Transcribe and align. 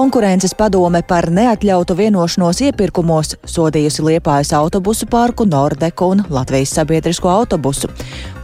Konkurences 0.00 0.54
padome 0.56 1.02
par 1.04 1.26
neatļautu 1.28 1.92
vienošanos 1.98 2.62
iepirkumos 2.64 3.34
sodījusi 3.52 4.00
Liepājas 4.06 4.54
autobusu 4.56 5.04
parku 5.12 5.44
Nordeku 5.44 6.08
un 6.14 6.22
Latvijas 6.32 6.72
sabiedrisko 6.78 7.28
autobusu. 7.28 7.90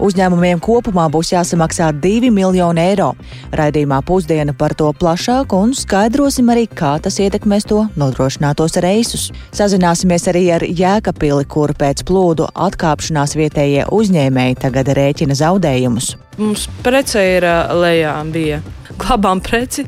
Uzņēmumiem 0.04 0.61
kopumā 0.61 1.06
būs 1.14 1.32
jāsamaksā 1.32 1.88
2 2.04 2.29
miljoni 2.29 2.84
eiro. 2.84 3.08
Raidījumā 3.56 4.03
pusdiena 4.04 4.53
par 4.53 4.77
to 4.77 4.91
plašāk 5.00 5.56
un 5.56 5.73
skaidrosim 5.73 6.52
arī, 6.52 6.66
kā 6.69 6.98
tas 7.00 7.16
ietekmēs 7.24 7.64
to 7.73 7.86
nodrošinātos 7.96 8.77
reisus. 8.84 9.30
Sazināsimies 9.57 10.29
arī 10.29 10.50
ar 10.59 10.68
Jēkapili, 10.68 11.48
kur 11.48 11.73
pēc 11.73 12.04
plūdu 12.04 12.52
atkāpšanās 12.52 13.32
vietējie 13.41 13.88
uzņēmēji 13.96 14.61
tagad 14.68 14.93
rēķina 15.00 15.41
zaudējumus. 15.41 16.18
Mums 16.36 16.68
prece 16.84 17.23
ir 17.38 17.48
lejā, 17.80 18.18
bija 18.29 18.61
glabām 19.00 19.42
preci, 19.44 19.86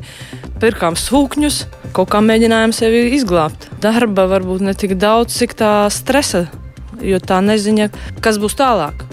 pirkām 0.61 0.97
sūkņus, 0.99 1.61
kaut 1.95 2.11
kā 2.13 2.21
mēģinājām 2.23 2.73
sevi 2.75 3.05
izglābt. 3.17 3.69
Darba 3.83 4.27
varbūt 4.31 4.65
ne 4.65 4.75
tik 4.77 4.97
daudz, 4.99 5.37
cik 5.39 5.55
tā 5.59 5.73
stresa, 5.93 6.47
jo 7.01 7.21
tā 7.21 7.39
neziņa, 7.45 7.89
kas 8.23 8.41
būs 8.41 8.57
tālāk. 8.59 9.05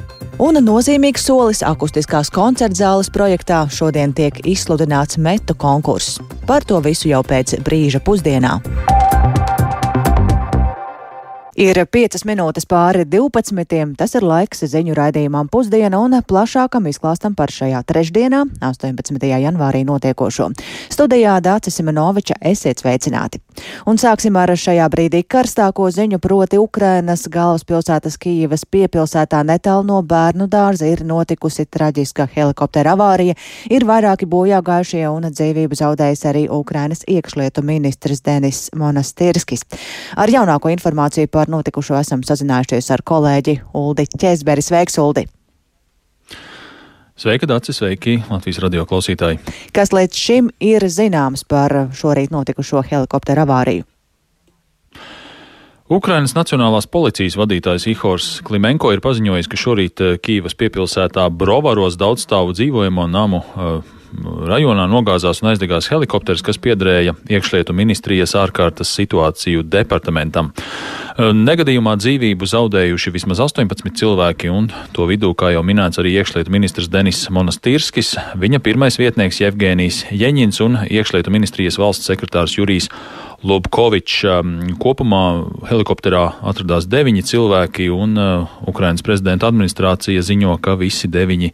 Un 0.43 0.59
nozīmīgs 0.61 1.23
solis 1.31 1.63
akustiskās 1.65 2.29
koncertzāles 2.29 3.09
projektā 3.13 3.63
šodien 3.73 4.13
tiek 4.13 4.43
izsludināts 4.45 5.17
metu 5.17 5.57
konkurss. 5.57 6.21
Par 6.45 6.67
to 6.69 6.83
visu 6.85 7.09
jau 7.09 7.23
pēc 7.25 7.57
brīža 7.65 8.05
pusdienā. 8.05 8.59
Ir 11.57 11.79
5 11.89 12.27
minūtes 12.29 12.67
pāri 12.69 13.07
12. 13.09 13.95
Tas 13.97 14.13
ir 14.19 14.25
laiks 14.29 14.61
ziņu 14.69 14.93
raidījumam 14.93 15.49
pusdiena 15.49 16.03
un 16.05 16.13
plašākam 16.21 16.85
izklāstam 16.91 17.33
par 17.33 17.49
šajā 17.49 17.81
trešdienā, 17.89 18.43
18. 18.61 19.25
janvārī 19.25 19.81
notiekošo. 19.89 20.51
Studijā 20.93 21.39
Dācis 21.41 21.79
Simenoviča 21.81 22.37
esiet 22.53 22.83
sveicināti. 22.85 23.41
Un 23.89 23.97
sāksim 23.97 24.37
ar 24.37 24.53
šajā 24.53 24.85
brīdī 24.93 25.23
karstāko 25.25 25.87
ziņu, 25.97 26.19
proti 26.21 26.61
Ukrainas 26.61 27.25
galvaspilsētas 27.33 28.19
Kīivas 28.21 28.67
piepilsētā 28.69 29.41
netālu 29.49 29.89
no 29.89 30.03
bērnu 30.05 30.51
dārza 30.53 30.91
ir 30.93 31.07
notikusi 31.09 31.65
traģiska 31.65 32.29
helikoptera 32.37 32.93
avārija. 32.99 33.33
Ir 33.73 33.89
vairāki 33.89 34.29
bojā 34.29 34.61
gājušie 34.61 35.07
un 35.09 35.31
dzīvību 35.33 35.81
zaudējis 35.81 36.27
arī 36.29 36.45
Ukrainas 36.53 37.01
iekšlietu 37.09 37.65
ministrs 37.65 38.21
Denis 38.21 38.67
Monastirskis. 38.77 39.65
Ar 40.21 40.29
jaunāko 40.29 40.69
informāciju 40.77 41.33
par 41.33 41.46
par 41.47 41.55
notikušo 41.55 41.95
esam 42.01 42.23
sazinājušies 42.27 42.91
ar 42.91 43.03
kolēģi 43.07 43.61
Uldi 43.79 44.07
Čēzberi. 44.19 44.63
Sveiks, 44.63 44.99
Uldi! 44.99 45.27
Sveika, 47.17 47.47
Dārcis, 47.49 47.79
sveiki, 47.79 48.19
Latvijas 48.29 48.59
radio 48.61 48.85
klausītāji! 48.85 49.39
Kas 49.73 49.95
līdz 49.95 50.19
šim 50.21 50.51
ir 50.61 50.85
zināms 50.91 51.47
par 51.49 51.89
šorīt 51.97 52.35
notikušo 52.35 52.83
helikopteru 52.85 53.47
avāriju? 53.47 53.87
Ukrainas 55.87 56.35
Nacionālās 56.35 56.89
policijas 56.91 57.39
vadītājs 57.39 57.87
Ihors 57.93 58.41
Klimenko 58.45 58.91
ir 58.93 59.01
paziņojis, 59.05 59.49
ka 59.49 59.61
šorīt 59.61 60.03
eh, 60.03 60.17
Kīvas 60.19 60.59
piepilsētā 60.59 61.29
Brovaros 61.31 61.95
daudzstāvu 61.97 62.57
dzīvojamo 62.59 63.07
namu 63.07 63.45
uh, 63.45 63.96
rajonā 64.49 64.87
nogāzās 64.91 65.43
un 65.43 65.51
aizdegās 65.53 65.91
helikopters, 65.93 66.43
kas 66.45 66.61
piederēja 66.63 67.17
iekšlietu 67.31 67.75
ministrijas 67.77 68.37
ārkārtas 68.39 68.93
situāciju 68.97 69.65
departamentam. 69.67 70.53
Negadījumā 71.17 71.95
dzīvību 71.97 72.49
zaudējuši 72.51 73.13
vismaz 73.15 73.41
18 73.47 73.95
cilvēki, 73.97 74.51
un 74.53 74.69
to 74.93 75.07
vidū, 75.09 75.33
kā 75.39 75.55
jau 75.55 75.63
minēts, 75.65 76.01
arī 76.03 76.13
iekšlietu 76.21 76.53
ministrs 76.53 76.91
Denis 76.93 77.23
Monastirskis, 77.33 78.15
viņa 78.37 78.61
pirmais 78.65 79.01
vietnieks 79.01 79.41
Jevgēnijas 79.41 80.03
Jeņins 80.13 80.61
un 80.65 80.83
iekšlietu 80.85 81.33
ministrijas 81.33 81.81
valsts 81.81 82.13
sekretārs 82.13 82.59
Jurijs 82.59 82.91
Lobkovičs. 83.45 84.23
Kopumā 84.81 85.23
helikopterā 85.69 86.23
atradās 86.47 86.87
deviņi 86.89 87.25
cilvēki, 87.27 87.89
un 87.93 88.17
uh, 88.17 88.55
Ukrainas 88.69 89.05
prezidenta 89.05 89.51
administrācija 89.51 90.23
ziņo, 90.25 90.57
ka 90.63 90.77
visi 90.81 91.11
deviņi 91.13 91.51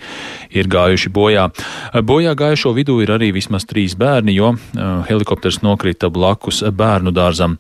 ir 0.58 0.70
gājuši 0.70 1.12
bojā. 1.12 1.48
Bojā 2.06 2.34
gājušo 2.38 2.74
vidū 2.76 3.00
ir 3.02 3.12
arī 3.16 3.32
vismaz 3.34 3.66
trīs 3.68 3.96
bērni, 3.98 4.34
jo 4.36 4.52
uh, 4.54 5.02
helikopters 5.08 5.62
nokrita 5.64 6.10
blakus 6.12 6.62
bērnu 6.62 7.12
dārzam. 7.14 7.58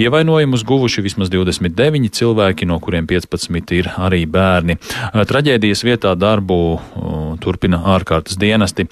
Ievainojumus 0.00 0.64
guvuši 0.66 1.04
vismaz 1.06 1.30
29 1.30 2.10
cilvēki, 2.20 2.68
no 2.68 2.80
kuriem 2.82 3.06
15 3.10 3.76
ir 3.78 3.92
arī 3.96 4.24
bērni. 4.26 4.80
Uh, 4.80 5.22
traģēdijas 5.28 5.84
vietā 5.86 6.16
darbu 6.18 6.60
turpina 7.38 7.80
ārkārtas 7.94 8.38
dienesti. 8.40 8.86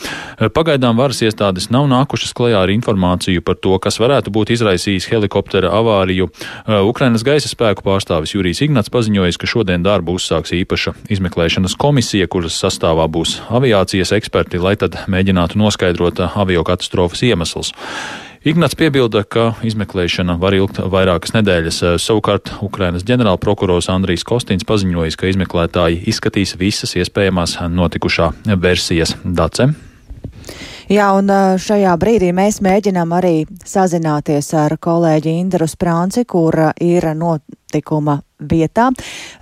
Pagaidām 0.54 0.98
varas 1.00 1.22
iestādes 1.24 1.70
nav 1.74 1.88
nākušas 1.90 2.34
klajā 2.36 2.62
ar 2.62 2.72
informāciju 2.72 3.42
par 3.44 3.58
to, 3.58 3.74
kas 3.82 3.98
varētu 4.02 4.32
būt 4.34 4.52
izraisījis 4.54 5.08
helikoptera 5.10 5.72
avāriju. 5.80 6.28
Uh, 6.28 6.84
Ukrainas 6.88 7.24
gaisa 7.26 7.50
spēku 7.50 7.84
pārstāvis 7.86 8.34
Jurijs 8.36 8.62
Ignats 8.64 8.92
paziņojis, 8.94 9.40
ka 9.40 9.50
šodien 9.50 9.86
darbu 9.86 10.18
uzsāks 10.18 10.54
īpaša 10.58 10.94
izmeklēšanas 11.14 11.76
komisija, 11.80 12.28
kuras 12.30 12.58
sastāvā 12.60 13.08
būs 13.10 13.38
aviācijas 13.48 14.14
eksperti, 14.20 14.62
lai 14.62 14.76
tad 14.80 15.00
mēģinātu 15.10 15.60
noskaidrot 15.60 16.22
uh, 16.22 16.40
avio 16.44 16.64
katastrofas 16.68 17.24
iemeslus. 17.26 17.74
Ignats 18.48 18.72
piebilda, 18.80 19.26
ka 19.28 19.50
izmeklēšana 19.66 20.38
var 20.40 20.54
ilgt 20.56 20.78
vairākas 20.80 21.34
nedēļas. 21.34 21.80
Uh, 21.84 21.96
savukārt 22.00 22.54
Ukrainas 22.64 23.04
ģenerālprokurors 23.04 23.90
Andrijs 23.92 24.24
Kostins 24.24 24.64
paziņojis, 24.68 25.18
ka 25.20 25.28
izmeklētāji 25.28 26.00
izskatīs 26.08 26.56
visas 26.56 26.96
iespējamās 26.96 27.58
notikušā 27.68 28.30
versijas. 28.56 29.12
Dace. 29.20 29.68
Jā, 30.88 31.10
un 31.12 31.28
šajā 31.60 31.92
brīdī 32.00 32.30
mēs 32.32 32.62
mēģinām 32.64 33.10
arī 33.12 33.42
sazināties 33.68 34.46
ar 34.56 34.72
kolēģi 34.80 35.34
Indru 35.36 35.66
Sprānci, 35.68 36.24
kur 36.24 36.56
ir 36.80 37.04
notikuma 37.12 38.14
vietā, 38.40 38.86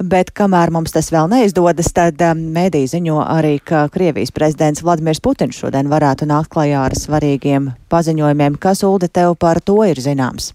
bet 0.03 0.33
kamēr 0.35 0.75
mums 0.75 0.97
tas 0.97 1.12
vēl 1.15 1.31
neizdodas, 1.31 1.93
tad 1.95 2.19
mēdī 2.35 2.83
ziņo 2.91 3.21
arī, 3.23 3.61
ka 3.62 3.85
Krievijas 3.95 4.35
prezidents 4.35 4.83
Vladimirs 4.83 5.23
Putins 5.23 5.62
šodien 5.62 5.87
varētu 5.87 6.27
nākt 6.27 6.51
klajā 6.51 6.83
ar 6.89 6.99
svarīgiem 6.99 7.71
paziņojumiem. 7.95 8.59
Kas, 8.59 8.83
Ulde, 8.83 9.06
tev 9.06 9.39
par 9.39 9.62
to 9.62 9.85
ir 9.87 10.03
zināms? 10.03 10.51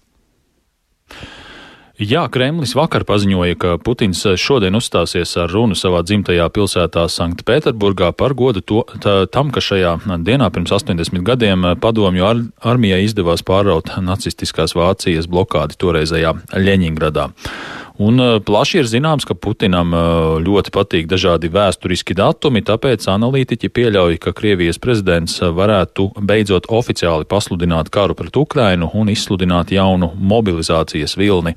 Jā, 2.02 2.24
Kremlis 2.32 2.72
vakar 2.74 3.04
paziņoja, 3.06 3.56
ka 3.62 3.72
Putins 3.78 4.24
šodien 4.40 4.74
uzstāsies 4.74 5.36
ar 5.38 5.52
runu 5.54 5.76
savā 5.78 6.00
dzimtajā 6.02 6.48
pilsētā 6.50 7.04
Sanktpēterburgā 7.06 8.08
par 8.18 8.34
godu 8.34 8.62
to, 8.64 8.80
tā, 9.04 9.12
tam, 9.30 9.52
ka 9.54 9.62
šajā 9.62 9.92
dienā 10.26 10.48
pirms 10.50 10.72
80 10.74 11.22
gadiem 11.28 11.68
padomju 11.82 12.26
ar, 12.26 12.40
armijai 12.72 13.04
izdevās 13.06 13.44
pāraut 13.46 13.92
nacistiskās 14.02 14.74
Vācijas 14.74 15.30
blokādi 15.30 15.78
toreizējā 15.78 16.34
Ļeņingradā. 16.58 17.28
Un 18.02 18.18
uh, 18.18 18.38
plaši 18.42 18.80
ir 18.80 18.88
zināms, 18.88 19.26
ka 19.28 19.36
Putinam 19.38 19.92
uh, 19.94 20.02
ļoti 20.42 20.72
patīk 20.74 21.06
dažādi 21.10 21.50
vēsturiski 21.52 22.16
datumi, 22.18 22.62
tāpēc 22.66 23.06
analītiķi 23.12 23.70
pieļauj, 23.70 24.18
ka 24.22 24.32
Krievijas 24.36 24.80
prezidents 24.82 25.38
varētu 25.42 26.08
beidzot 26.18 26.66
oficiāli 26.72 27.28
pasludināt 27.30 27.92
karu 27.94 28.16
pret 28.18 28.36
Ukrainu 28.40 28.90
un 28.98 29.12
izsludināt 29.12 29.70
jaunu 29.74 30.10
mobilizācijas 30.16 31.14
vilni. 31.20 31.54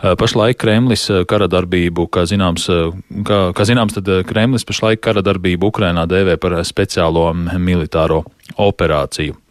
Pašlaik 0.00 0.60
Kremlis 0.62 1.08
kara 1.28 1.50
darbību, 1.50 2.08
kā 2.12 2.24
zināms, 2.30 2.68
kā, 3.28 3.42
kā 3.56 3.68
zināms 3.68 3.98
tad 3.98 4.08
Kremlis 4.28 4.66
pašlaik 4.68 5.02
kara 5.04 5.24
darbību 5.24 5.72
Ukrainā 5.72 6.06
dēvē 6.08 6.38
par 6.40 6.60
speciālo 6.68 7.28
militāro 7.36 8.22
operāciju. 8.56 9.41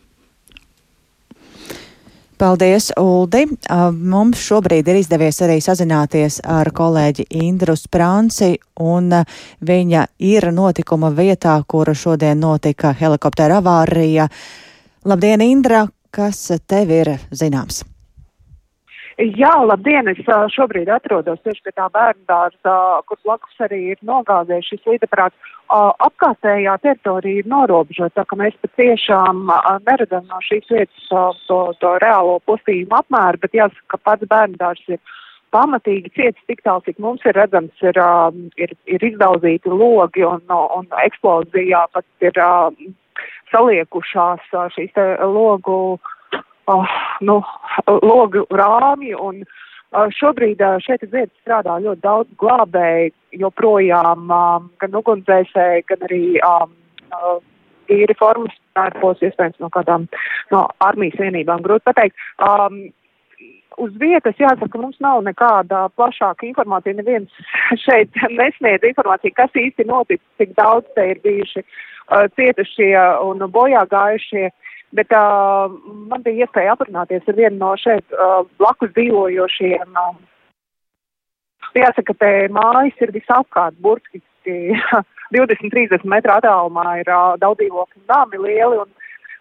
Paldies, 2.41 2.87
Uldi. 2.97 3.43
Mums 3.93 4.41
šobrīd 4.41 4.87
ir 4.89 4.97
izdevies 5.03 5.37
arī 5.45 5.59
sazināties 5.61 6.39
ar 6.49 6.71
kolēģi 6.73 7.27
Indru 7.37 7.75
Sprānci, 7.77 8.55
un 8.81 9.13
viņa 9.61 10.07
ir 10.25 10.49
notikuma 10.49 11.13
vietā, 11.13 11.59
kura 11.69 11.93
šodien 11.93 12.41
notika 12.41 12.95
helikoptera 12.97 13.61
avārija. 13.61 14.25
Labdien, 15.05 15.45
Indra! 15.45 15.85
Kas 16.11 16.47
tev 16.65 16.89
ir 16.91 17.13
zināms? 17.29 17.83
Jā, 19.19 19.51
labdien! 19.67 20.07
Es 20.07 20.19
šobrīd 20.55 20.89
atrodos 20.89 21.41
tieši 21.43 21.65
pie 21.65 21.73
tā 21.75 21.87
bērnu 21.91 22.23
dārza, 22.31 22.75
kur 23.09 23.19
blakus 23.25 23.63
arī 23.65 23.81
ir 23.91 23.99
nogāzējis 24.07 24.69
šis 24.71 24.87
līdaprāts 24.87 25.51
apkārtējā 25.71 26.77
teritorija 26.83 27.41
ir 27.43 27.49
norobežota, 27.51 28.21
tā 28.21 28.25
ka 28.27 28.37
mēs 28.39 28.55
patiešām 28.63 29.51
neredzam 29.87 30.27
no 30.29 30.39
šīs 30.47 30.67
vietas 30.71 31.09
to, 31.47 31.59
to 31.79 31.95
reālo 32.03 32.39
postījumu 32.47 32.97
apmēru, 33.01 33.41
bet 33.43 33.59
jāsaka, 33.59 33.87
ka 33.93 34.01
pats 34.09 34.31
bērndārs 34.31 34.83
ir 34.91 34.99
pamatīgi 35.51 36.13
ciets 36.15 36.47
tik 36.47 36.63
tālu, 36.63 36.83
cik 36.87 36.99
mums 37.03 37.23
ir 37.27 37.35
redzams, 37.35 37.75
ir, 37.83 37.99
ir, 38.55 38.75
ir 38.87 39.07
izdauzīti 39.11 39.71
logi 39.71 40.23
un, 40.27 40.43
un 40.47 40.87
eksplozijā 41.03 41.85
pat 41.91 42.07
ir 42.23 42.39
saliekušās 43.51 44.47
šīs 44.75 44.95
te 44.95 45.07
logu, 46.67 46.87
nu, 47.21 47.41
logu 47.87 48.45
rāmji 48.51 49.17
un 49.17 49.43
Šobrīd 49.91 50.61
šeit 50.79 51.01
uz 51.03 51.09
vietas 51.11 51.35
strādā 51.43 51.73
ļoti 51.83 51.99
daudz 51.99 52.29
glābēji, 52.39 53.09
joprojām 53.41 54.29
um, 54.31 54.69
gan 54.79 54.93
ugunsdzēsēji, 54.95 55.83
gan 55.89 56.05
arī 56.07 56.21
um, 56.47 56.71
tīri 57.91 58.15
formas 58.15 58.55
darbos, 58.77 59.19
iespējams 59.19 59.59
no 59.59 59.67
kādām 59.73 60.07
no 60.53 60.63
armijas 60.79 61.19
vienībām, 61.19 61.59
grūti 61.65 61.83
pateikt. 61.89 62.23
Um, 62.39 62.85
uz 63.83 63.91
vietas 63.99 64.39
jāsaka, 64.39 64.79
mums 64.79 64.95
nav 65.03 65.25
nekāda 65.27 65.89
plašāka 65.99 66.47
informācija. 66.47 66.95
Neviens 66.95 67.43
šeit 67.85 68.15
nesniedz 68.31 68.87
informāciju, 68.93 69.35
kas 69.35 69.59
īsti 69.59 69.89
noticis, 69.91 70.27
cik 70.39 70.55
daudz 70.55 70.87
te 70.95 71.09
ir 71.11 71.19
bijuši 71.25 71.65
uh, 71.65 72.29
cietušie 72.39 72.95
un 73.27 73.43
bojā 73.51 73.83
gājušie. 73.91 74.47
Bet 74.97 75.13
uh, 75.15 75.71
man 76.11 76.23
bija 76.25 76.45
iespēja 76.45 76.75
aprunāties 76.75 77.27
ar 77.27 77.37
vienu 77.37 77.57
no 77.61 77.71
šeit 77.79 78.03
uh, 78.11 78.41
blakus 78.59 78.91
dzīvojošiem. 78.97 79.95
Uh, 79.95 80.17
jāsaka, 81.79 82.15
te 82.19 82.31
mājas 82.51 82.99
ir 83.03 83.13
visapkārt, 83.15 83.77
burtiski 83.79 84.75
20-30 85.31 86.03
metru 86.13 86.35
attālumā 86.35 86.97
ir 86.99 87.11
uh, 87.11 87.37
daudz 87.39 87.63
dzīvokļu 87.63 88.03
nami 88.11 88.43
lieli. 88.47 88.81
Un, 88.85 88.97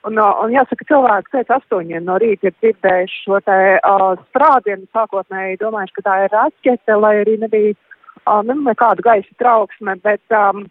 Un, 0.08 0.17
un 0.17 0.49
jāsaka, 0.49 0.87
cilvēki 0.88 1.29
pēc 1.35 1.50
astoņiem 1.58 2.06
no 2.08 2.14
rīta 2.23 2.49
ir 2.49 2.55
dzirdējuši 2.62 3.19
šo 3.20 3.37
te 3.44 3.56
uh, 3.76 4.05
sprādzienu, 4.31 4.87
sākotnēji 4.97 5.58
domājuši, 5.61 5.93
ka 5.99 6.05
tā 6.06 6.14
ir 6.25 6.32
raķete, 6.32 6.97
lai 6.97 7.11
arī 7.20 7.35
nebija 7.43 7.75
uh, 7.75 8.41
nu, 8.49 8.56
nekāda 8.64 9.05
gaisa 9.05 9.37
trauksme, 9.43 9.99
bet 10.00 10.37
um, 10.38 10.64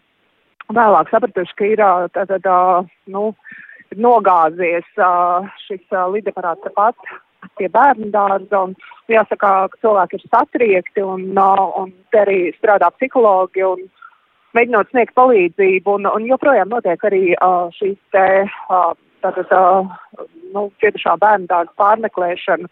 vēlāk 0.74 1.12
sapratuši, 1.14 1.54
ka 1.60 1.68
ir 1.68 1.84
uh, 1.86 2.08
tātad, 2.16 2.50
uh, 2.50 2.90
nu, 3.14 3.28
nogāzies 3.96 4.86
šis 5.66 5.98
lidaparāts 6.12 6.62
tepat 6.66 6.96
pie 7.58 7.68
bērnu 7.72 8.10
dārza, 8.14 8.64
un 8.66 8.74
jāsaka, 9.10 9.52
ka 9.72 9.80
cilvēki 9.82 10.18
ir 10.18 10.26
satriekti, 10.28 11.04
un, 11.04 11.30
un 11.36 11.92
te 12.12 12.22
arī 12.22 12.40
strādā 12.58 12.90
psihologi, 12.96 13.64
un 13.64 13.86
mēģinot 14.56 14.90
sniegt 14.92 15.16
palīdzību, 15.18 15.96
un, 15.98 16.08
un 16.10 16.28
joprojām 16.28 16.72
notiek 16.72 17.04
arī 17.08 17.24
uh, 17.36 17.70
šīs 17.76 17.98
te. 18.14 18.26
Uh, 18.68 18.92
tātad, 19.24 19.50
uh, 19.52 20.24
nu, 20.54 20.68
cietušā 20.82 21.16
bērnu 21.20 21.50
tādu 21.50 21.74
pārmeklēšanu. 21.80 22.70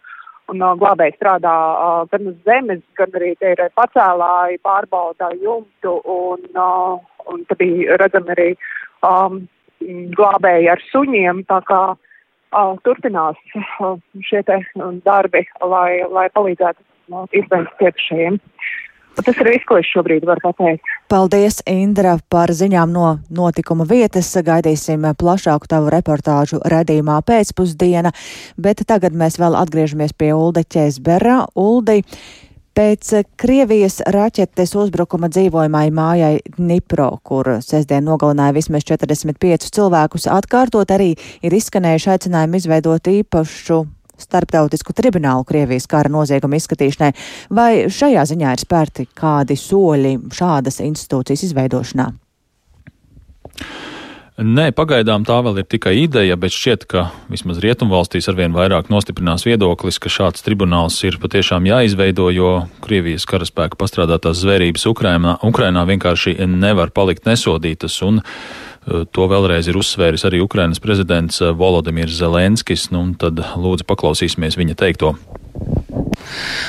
Un 0.49 0.63
uh, 0.65 0.73
glābēji 0.81 1.19
strādā 1.19 1.53
uh, 1.53 2.07
gan 2.09 2.31
uz 2.31 2.37
zemes, 2.49 2.81
gan 2.97 3.13
arī 3.19 3.35
te 3.37 3.53
ir 3.53 3.61
pacēlāji, 3.77 4.63
pārbaudā 4.65 5.29
jumtu, 5.43 5.99
un, 6.09 6.47
uh, 6.57 6.97
un 7.29 7.43
tad 7.51 7.61
bija 7.61 7.99
redzami 8.01 8.33
arī 8.33 8.49
um, 9.05 9.43
glābēji 10.19 10.71
ar 10.73 10.83
suņiem, 10.91 11.45
tā 11.49 11.61
kā 11.69 11.83
uh, 11.95 12.75
turpinās 12.85 13.39
uh, 13.55 13.97
šie 14.25 14.43
te 14.47 14.61
darbi, 15.07 15.47
lai, 15.63 16.03
lai 16.11 16.29
palīdzētu 16.35 16.83
uh, 16.83 17.27
iespējams 17.33 17.75
cietušajiem. 17.81 18.39
Tas 19.19 19.35
ir 19.35 19.49
viss, 19.51 19.67
ko 19.67 19.81
es 19.81 19.89
šobrīd 19.91 20.23
varu 20.29 20.45
pateikt. 20.45 20.91
Paldies, 21.11 21.59
Indra, 21.67 22.15
par 22.31 22.53
ziņām 22.55 22.93
no 22.95 23.17
notikuma 23.35 23.83
vietas. 23.89 24.31
Gaidīsim 24.47 25.09
plašāku 25.19 25.67
tavu 25.71 25.91
reportāžu 25.91 26.61
redzīmā 26.63 27.17
pēcpusdiena, 27.27 28.13
bet 28.55 28.85
tagad 28.87 29.17
mēs 29.19 29.41
vēl 29.43 29.59
atgriežamies 29.59 30.15
pie 30.15 30.31
Ulda 30.37 30.63
Ķēzbera. 30.63 31.41
Uldi, 31.59 32.05
Pēc 32.79 33.09
Krievijas 33.35 33.97
raķetes 34.07 34.77
uzbrukuma 34.79 35.27
dzīvojamai 35.35 35.89
mājai 35.91 36.37
Dnipro, 36.55 37.09
kur 37.27 37.57
sestdien 37.59 38.05
nogalināja 38.07 38.55
vismaz 38.55 38.87
45 38.87 39.67
cilvēkus, 39.75 40.29
atkārtot 40.31 40.93
arī 40.95 41.09
ir 41.43 41.57
izskanējuši 41.59 42.13
aicinājumi 42.13 42.61
izveidot 42.63 43.11
īpašu 43.11 43.81
starptautisku 44.23 44.95
tribunālu 44.95 45.43
Krievijas 45.49 45.91
kara 45.91 46.13
nozieguma 46.15 46.63
izskatīšanai, 46.63 47.11
vai 47.51 47.73
šajā 47.91 48.23
ziņā 48.31 48.55
ir 48.55 48.63
spērti 48.63 49.09
kādi 49.11 49.59
soļi 49.59 50.15
šādas 50.39 50.79
institūcijas 50.87 51.49
izveidošanā? 51.51 52.13
Nē, 54.38 54.72
pagaidām 54.74 55.28
tā 55.30 55.36
vēl 55.46 55.60
ir 55.62 55.68
tikai 55.70 55.94
ideja, 56.02 56.34
bet 56.42 56.56
šķiet, 56.56 56.88
ka 56.90 57.04
vismaz 57.30 57.60
Rietumvalstīs 57.62 58.26
arvien 58.32 58.56
vairāk 58.56 58.90
nostiprinās 58.90 59.46
viedoklis, 59.46 60.02
ka 60.02 60.10
šāds 60.10 60.42
tribunāls 60.42 60.98
ir 61.06 61.20
patiešām 61.22 61.70
jāizveido, 61.70 62.32
jo 62.34 62.52
Krievijas 62.82 63.30
karaspēka 63.30 63.78
pastrādātās 63.78 64.42
zvērības 64.42 64.88
Ukrainā, 64.90 65.38
Ukrainā 65.46 65.86
vienkārši 65.86 66.40
nevar 66.50 66.90
palikt 66.90 67.30
nesodītas. 67.30 68.02
Un, 68.02 68.24
uh, 68.24 68.74
Eh, 68.84 69.06
to 69.16 69.28
vēlreiz 69.32 69.70
ir 69.72 69.80
uzsvēris 69.80 70.26
arī 70.28 70.42
Ukrainas 70.44 70.82
prezidents 70.84 71.40
eh, 71.42 71.54
Volodimirs 71.56 72.18
Zelenskis. 72.20 72.90
Nu, 72.92 73.06
tad 73.20 73.40
lūdzu 73.40 73.88
paklausīsimies 73.88 74.60
viņa 74.60 74.76
teikto. 74.80 75.16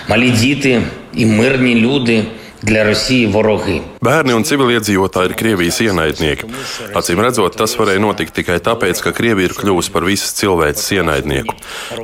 Малі 0.08 0.30
діти 0.30 0.82
і 1.14 1.26
мирні 1.26 1.74
люди 1.74 2.24
для 2.62 2.84
Росії 2.84 3.26
вороги. 3.26 3.80
Bērni 3.99 4.31
un 4.31 4.45
civiliedzīvotāji 4.47 5.27
ir 5.27 5.33
Krievijas 5.35 5.77
ienaidnieki. 5.83 6.47
Acīm 6.95 7.19
redzot, 7.19 7.57
tas 7.59 7.73
varēja 7.75 7.99
notikt 7.99 8.31
tikai 8.37 8.55
tāpēc, 8.63 9.01
ka 9.03 9.11
Krievija 9.11 9.49
ir 9.49 9.55
kļuvusi 9.57 9.91
par 9.91 10.05
visas 10.07 10.31
cilvēces 10.37 10.85
ienaidnieku. 10.95 11.55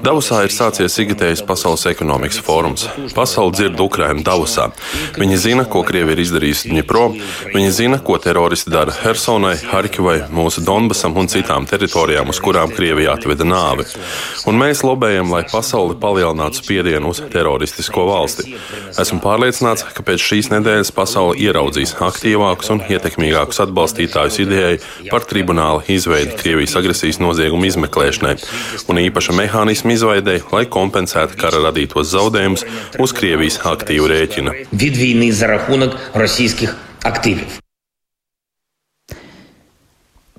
Davosā 0.04 0.42
ir 0.44 0.52
sācies 0.52 0.98
ikgadējs 1.00 1.46
Pasaules 1.48 1.86
ekonomikas 1.88 2.42
fórums. 2.44 2.84
Pasaule 3.16 3.56
dzird 3.56 3.80
Ukrainu 3.80 4.26
Davosā. 4.28 4.66
Viņi 5.16 5.38
zina, 5.40 5.64
ko 5.64 5.86
Krievija 5.88 6.18
ir 6.18 6.24
izdarījusi 6.26 6.74
Dņipro, 6.74 7.06
viņi 7.54 7.72
zina, 7.78 8.02
ko 8.04 8.20
teroristi 8.20 8.76
dara 8.76 8.92
Hersonai, 9.00 9.56
Harkivai, 9.72 10.18
mūsu 10.36 10.66
Donbasam 10.68 11.16
un 11.16 11.32
citām 11.32 11.64
teritorijām, 11.70 12.28
uz 12.36 12.44
kurām 12.44 12.76
Krievija 12.76 13.16
atveda 13.16 13.48
nāvi. 13.48 13.88
Un 14.52 14.60
mēs 14.60 14.84
lobējam, 14.84 15.32
lai 15.32 15.46
pasauli 15.48 15.96
palielinātu 16.04 16.60
spiedienu 16.60 17.16
uz 17.16 17.24
teroristisko 17.32 18.04
valsti. 18.12 18.52
Esmu 19.00 19.24
pārliecināts, 19.24 19.88
ka 19.96 20.04
pēc 20.04 20.28
šīs 20.28 20.52
nedēļas 20.58 20.92
pasaule 20.96 21.40
ieraudzīs 21.40 21.85
aktīvākus 21.94 22.72
un 22.74 22.82
ietekmīgākus 22.90 23.62
atbalstītājus 23.66 24.40
idejai 24.42 24.80
par 25.12 25.28
tribunāla 25.30 25.84
izveidi 25.92 26.34
Krievijas 26.40 26.76
agresijas 26.80 27.20
noziegumu 27.22 27.68
izmeklēšanai 27.70 28.36
un 28.90 29.02
īpaša 29.04 29.36
mehānismu 29.38 29.94
izveidei, 29.94 30.40
lai 30.52 30.66
kompensētu 30.66 31.38
kara 31.38 31.62
radītos 31.68 32.10
zaudējumus 32.16 32.66
uz 33.00 33.14
Krievijas 33.16 33.60
aktīvu 33.70 34.10
rēķina. 34.10 34.56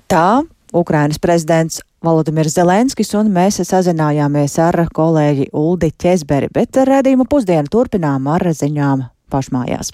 Tā 0.07 0.27
Ukrainas 0.73 1.19
prezidents 1.19 1.81
Volodimirs 2.03 2.53
Zelenskis 2.53 3.13
un 3.17 3.31
mēs 3.33 3.57
sazinājāmies 3.65 4.59
ar 4.61 4.83
kolēģi 4.93 5.49
Uldi 5.57 5.89
Ķezberi, 5.97 6.51
bet 6.53 6.77
redzījuma 6.77 7.25
pusdienu 7.29 7.71
turpinām 7.73 8.29
ar 8.31 8.45
ziņām 8.53 9.07
pašmājās. 9.31 9.91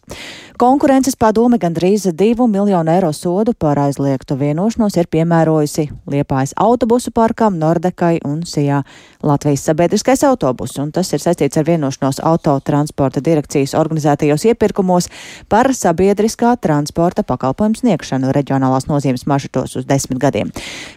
Konkurences 0.62 1.18
padome 1.20 1.58
gandrīz 1.62 2.06
2 2.14 2.48
miljonu 2.48 2.92
eiro 2.94 3.12
sodu 3.14 3.54
par 3.58 3.80
aizliegtu 3.82 4.38
vienošanos 4.40 4.98
ir 4.98 5.10
piemērojusi 5.12 5.88
Liepājas 6.14 6.54
autobusu 6.62 7.12
parkam, 7.12 7.58
Nordekai 7.60 8.20
un 8.26 8.44
Sijā 8.48 8.84
Latvijas 9.24 9.66
sabiedriskais 9.66 10.24
autobus, 10.28 10.78
un 10.80 10.92
tas 10.92 11.10
ir 11.14 11.24
saistīts 11.24 11.58
ar 11.58 11.68
vienošanos 11.68 12.22
autotransporta 12.24 13.24
direkcijas 13.24 13.74
organizētajos 13.80 14.46
iepirkumos 14.52 15.10
par 15.50 15.74
sabiedriskā 15.74 16.56
transporta 16.62 17.26
pakalpojumu 17.28 17.82
sniegšanu 17.82 18.34
reģionālās 18.36 18.90
nozīmes 18.92 19.26
maršrutos 19.30 19.80
uz 19.82 19.88
desmit 19.90 20.22
gadiem. 20.22 20.54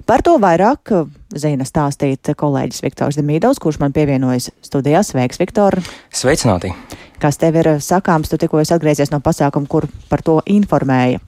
Par 0.07 0.23
to 0.27 0.37
vairāk 0.43 0.93
zina 1.35 1.67
stāstīt 1.67 2.31
kolēģis 2.39 2.83
Viktors 2.85 3.19
Demīdovs, 3.19 3.61
kurš 3.63 3.81
man 3.83 3.95
pievienojas 3.97 4.51
studijā. 4.65 5.03
Sveiks, 5.07 5.41
Viktor! 5.43 5.79
Sveicināti! 6.15 6.73
Kas 7.23 7.41
tev 7.41 7.57
ir 7.59 7.71
sakāms? 7.81 8.31
Tu 8.31 8.39
tikko 8.41 8.61
atgriezies 8.61 9.11
no 9.11 9.23
pasākuma, 9.25 9.69
kur 9.71 9.89
par 10.11 10.23
to 10.23 10.41
informēja. 10.47 11.23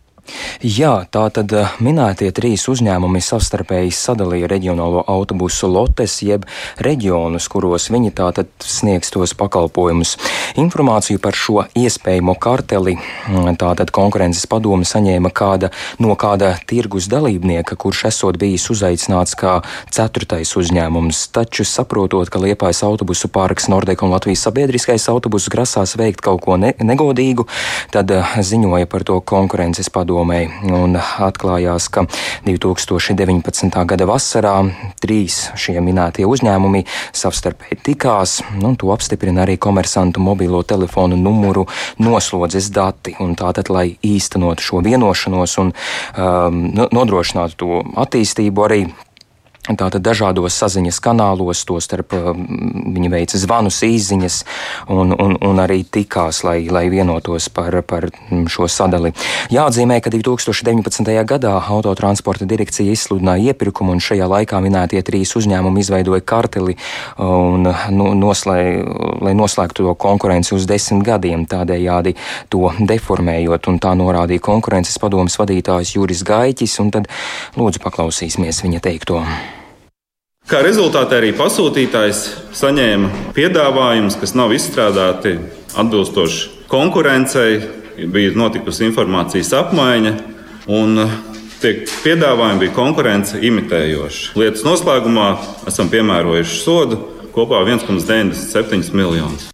Jā, 0.59 1.05
tā 1.07 1.23
tad 1.31 1.53
eh, 1.55 1.71
minētie 1.79 2.29
trīs 2.35 2.65
uzņēmumi 2.71 3.21
savstarpēji 3.23 3.93
sadalīja 3.95 4.49
reģionālo 4.51 5.05
autobusu 5.07 5.69
lotes, 5.71 6.19
jeb 6.27 6.49
reģionus, 6.83 7.47
kuros 7.53 7.89
viņi 7.95 8.11
tātad 8.19 8.51
sniegs 8.59 9.13
tos 9.15 9.37
pakalpojumus. 9.39 10.17
Informāciju 10.59 11.23
par 11.23 11.39
šo 11.39 11.63
iespējamo 11.79 12.35
karteli 12.43 12.97
mm, 12.99 13.55
tātad 13.61 13.93
konkurences 13.95 14.49
padome 14.51 14.89
saņēma 14.89 15.31
kāda 15.31 15.71
no 16.03 16.17
kāda 16.19 16.57
tirgus 16.67 17.07
dalībnieka, 17.13 17.79
kurš 17.79 18.09
esot 18.11 18.41
bijis 18.41 18.67
uzaicināts 18.75 19.39
kā 19.39 19.61
ceturtais 19.95 20.57
uzņēmums. 20.59 21.23
Taču 21.39 21.67
saprotot, 21.69 22.29
ka 22.33 22.43
Liepājas 22.43 22.83
autobusu 22.87 23.31
pārks 23.33 23.71
Nordeka 23.71 24.07
un 24.07 24.17
Latvijas 24.17 24.43
sabiedriskais 24.49 25.09
autobus 25.13 25.49
grasās 25.53 25.95
veikt 25.99 26.25
kaut 26.25 26.43
ko 26.45 26.59
ne 26.59 26.75
negodīgu, 26.83 27.47
tad 27.95 28.11
eh, 28.11 28.37
ziņoja 28.43 28.91
par 28.91 29.07
to 29.07 29.23
konkurences 29.23 29.89
padome 29.95 30.18
padomei. 30.19 30.49
Un 30.67 30.97
atklājās, 30.99 31.89
ka 31.91 32.05
2019. 32.45 33.71
gada 33.87 34.07
vasarā 34.09 34.57
trīs 35.01 35.51
šie 35.59 35.79
minētie 35.81 36.27
uzņēmumi 36.27 36.85
savstarpēji 37.15 37.79
tikās, 37.87 38.41
un 38.59 38.77
to 38.77 38.91
apstiprina 38.91 39.45
arī 39.45 39.59
komersantu 39.59 40.21
mobilo 40.21 40.63
telefonu 40.63 41.17
numuru 41.17 41.67
noslodzes 41.99 42.71
dati. 42.71 43.15
Tātad, 43.39 43.71
lai 43.71 43.97
īstenotu 44.03 44.63
šo 44.63 44.83
vienošanos 44.83 45.59
un 45.63 45.71
um, 45.71 46.65
nodrošinātu 46.75 47.59
to 47.59 47.83
attīstību, 48.03 48.65
arī 48.67 48.83
Tātad 49.69 50.01
dažādos 50.01 50.57
saziņas 50.57 51.01
kanālos, 51.05 51.61
tostarp 51.69 52.15
viņi 52.15 53.11
veica 53.13 53.37
zvanus, 53.41 53.83
īsiņas 53.85 54.39
un, 54.95 55.13
un, 55.13 55.37
un 55.45 55.61
arī 55.61 55.83
tikās, 55.85 56.41
lai, 56.47 56.63
lai 56.73 56.87
vienotos 56.89 57.51
par, 57.53 57.77
par 57.85 58.09
šo 58.49 58.69
sadali. 58.73 59.13
Jāatzīmē, 59.53 59.99
ka 60.01 60.13
2019. 60.15 61.13
gadā 61.29 61.53
autotransporta 61.61 62.49
direkcija 62.49 62.95
izsludināja 62.97 63.53
iepirkumu, 63.53 63.93
un 63.93 64.01
šajā 64.01 64.31
laikā 64.31 64.63
minētie 64.65 65.03
trīs 65.05 65.35
uzņēmumi 65.37 65.85
izveidoja 65.85 66.25
karteli, 66.25 66.79
un, 67.21 67.69
nu, 67.93 68.09
noslē, 68.17 68.59
lai 69.21 69.37
noslēgtu 69.37 69.85
to 69.85 69.95
konkurenci 70.01 70.57
uz 70.57 70.65
desmit 70.71 71.05
gadiem, 71.11 71.45
tādējādi 71.51 72.17
to 72.49 72.73
deformējot, 72.81 73.69
un 73.69 73.81
tā 73.85 73.93
norādīja 74.01 74.47
konkurences 74.49 74.97
padomas 75.03 75.37
vadītājs 75.41 75.95
Juris 75.99 76.25
Gaiķis, 76.25 76.81
un 76.81 76.93
tad 76.97 77.13
lūdzu 77.61 77.85
paklausīsimies 77.85 78.65
viņa 78.65 78.85
teikto. 78.89 79.23
Kā 80.49 80.63
rezultātā 80.65 81.19
arī 81.21 81.35
pasūtītājs 81.37 82.23
saņēma 82.57 83.33
piedāvājumus, 83.37 84.15
kas 84.17 84.31
nav 84.33 84.55
izstrādāti 84.57 85.35
atbilstoši 85.77 86.65
konkurencei, 86.73 87.59
bija 88.09 88.33
notikusi 88.33 88.87
informācijas 88.87 89.53
apmaiņa, 89.59 90.15
un 90.73 91.03
tie 91.61 91.75
piedāvājumi 92.07 92.65
bija 92.65 92.77
konkurence 92.81 93.43
imitējoši. 93.45 94.33
Lietas 94.41 94.65
noslēgumā 94.65 95.29
esam 95.69 95.93
piemērojuši 95.93 96.59
sodu 96.63 97.03
kopā 97.37 97.61
1,97 97.69 98.97
miljonus. 98.97 99.51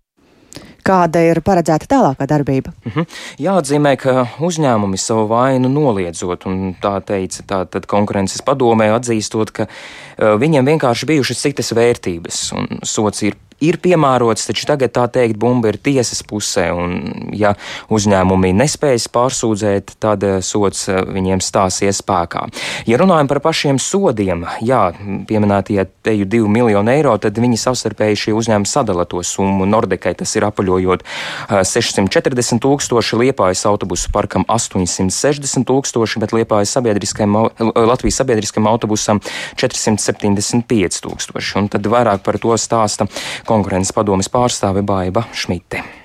Kāda 0.84 1.22
ir 1.24 1.40
paredzēta 1.40 1.88
tālākā 1.88 2.26
darbība? 2.28 2.74
Mhm. 2.84 3.00
-huh. 3.00 3.06
Jāatzīmē, 3.40 3.96
ka 3.96 4.26
uzņēmumi 4.40 4.98
savu 5.00 5.26
vainu 5.30 5.68
noliedzot, 5.68 6.46
un 6.46 6.74
tā 6.82 7.00
teica 7.00 7.42
tā, 7.42 7.86
konkurences 7.86 8.42
padomē, 8.42 8.90
atzīstot, 8.92 9.50
ka 9.50 9.66
uh, 9.66 10.36
viņiem 10.40 10.66
vienkārši 10.66 11.06
bijušas 11.06 11.40
citas 11.40 11.72
vērtības, 11.72 12.52
un 12.52 12.78
sots 12.82 13.22
ir 13.22 13.34
ir 13.62 13.78
piemērots, 13.82 14.46
taču 14.48 14.66
tagad 14.68 14.94
tā 14.94 15.06
teikt, 15.12 15.38
bumba 15.40 15.70
ir 15.72 15.78
tiesas 15.82 16.22
pusē, 16.26 16.68
un 16.74 17.30
ja 17.36 17.54
uzņēmumi 17.92 18.52
nespējas 18.56 19.06
pārsūdzēt, 19.14 19.96
tad 20.02 20.24
eh, 20.26 20.38
sots 20.44 20.88
eh, 20.90 21.00
viņiem 21.04 21.42
stāsies 21.44 22.00
spēkā. 22.02 22.46
Ja 22.88 22.98
runājam 23.00 23.30
par 23.30 23.42
pašiem 23.44 23.78
sodiem, 23.82 24.46
jā, 24.64 24.82
pieminētie 25.28 25.86
teju 26.04 26.28
2 26.30 26.50
miljonu 26.52 26.92
eiro, 26.94 27.14
tad 27.20 27.38
viņi 27.40 27.60
savstarpēji 27.60 28.20
šie 28.26 28.36
uzņēmumi 28.36 28.70
sadala 28.70 29.06
to 29.08 29.22
summu. 29.24 29.66
Nordekai 29.68 30.14
tas 30.18 30.34
ir 30.38 30.46
apaļojot 30.48 31.04
640 31.50 32.58
eh, 32.58 32.62
tūkstoši, 32.64 33.20
Liepājas 33.24 33.64
autobusu 33.70 34.10
parkam 34.14 34.46
860 34.50 35.66
tūkstoši, 35.68 36.22
bet 36.22 36.34
Liepājas 36.36 36.74
sabiedriskajam, 36.76 37.38
Latvijas 37.74 38.20
sabiedriskajam 38.22 38.68
autobusam 38.70 39.20
475 39.60 41.02
tūkstoši. 41.04 41.58
Un 41.60 41.70
tad 41.72 41.86
vairāk 41.90 42.24
par 42.26 42.38
to 42.42 42.54
stāsta 42.60 43.06
konkurences 43.46 43.94
padomes 43.96 44.30
pārstāve 44.32 44.82
Baiva 44.86 45.26
Šmite. 45.32 46.03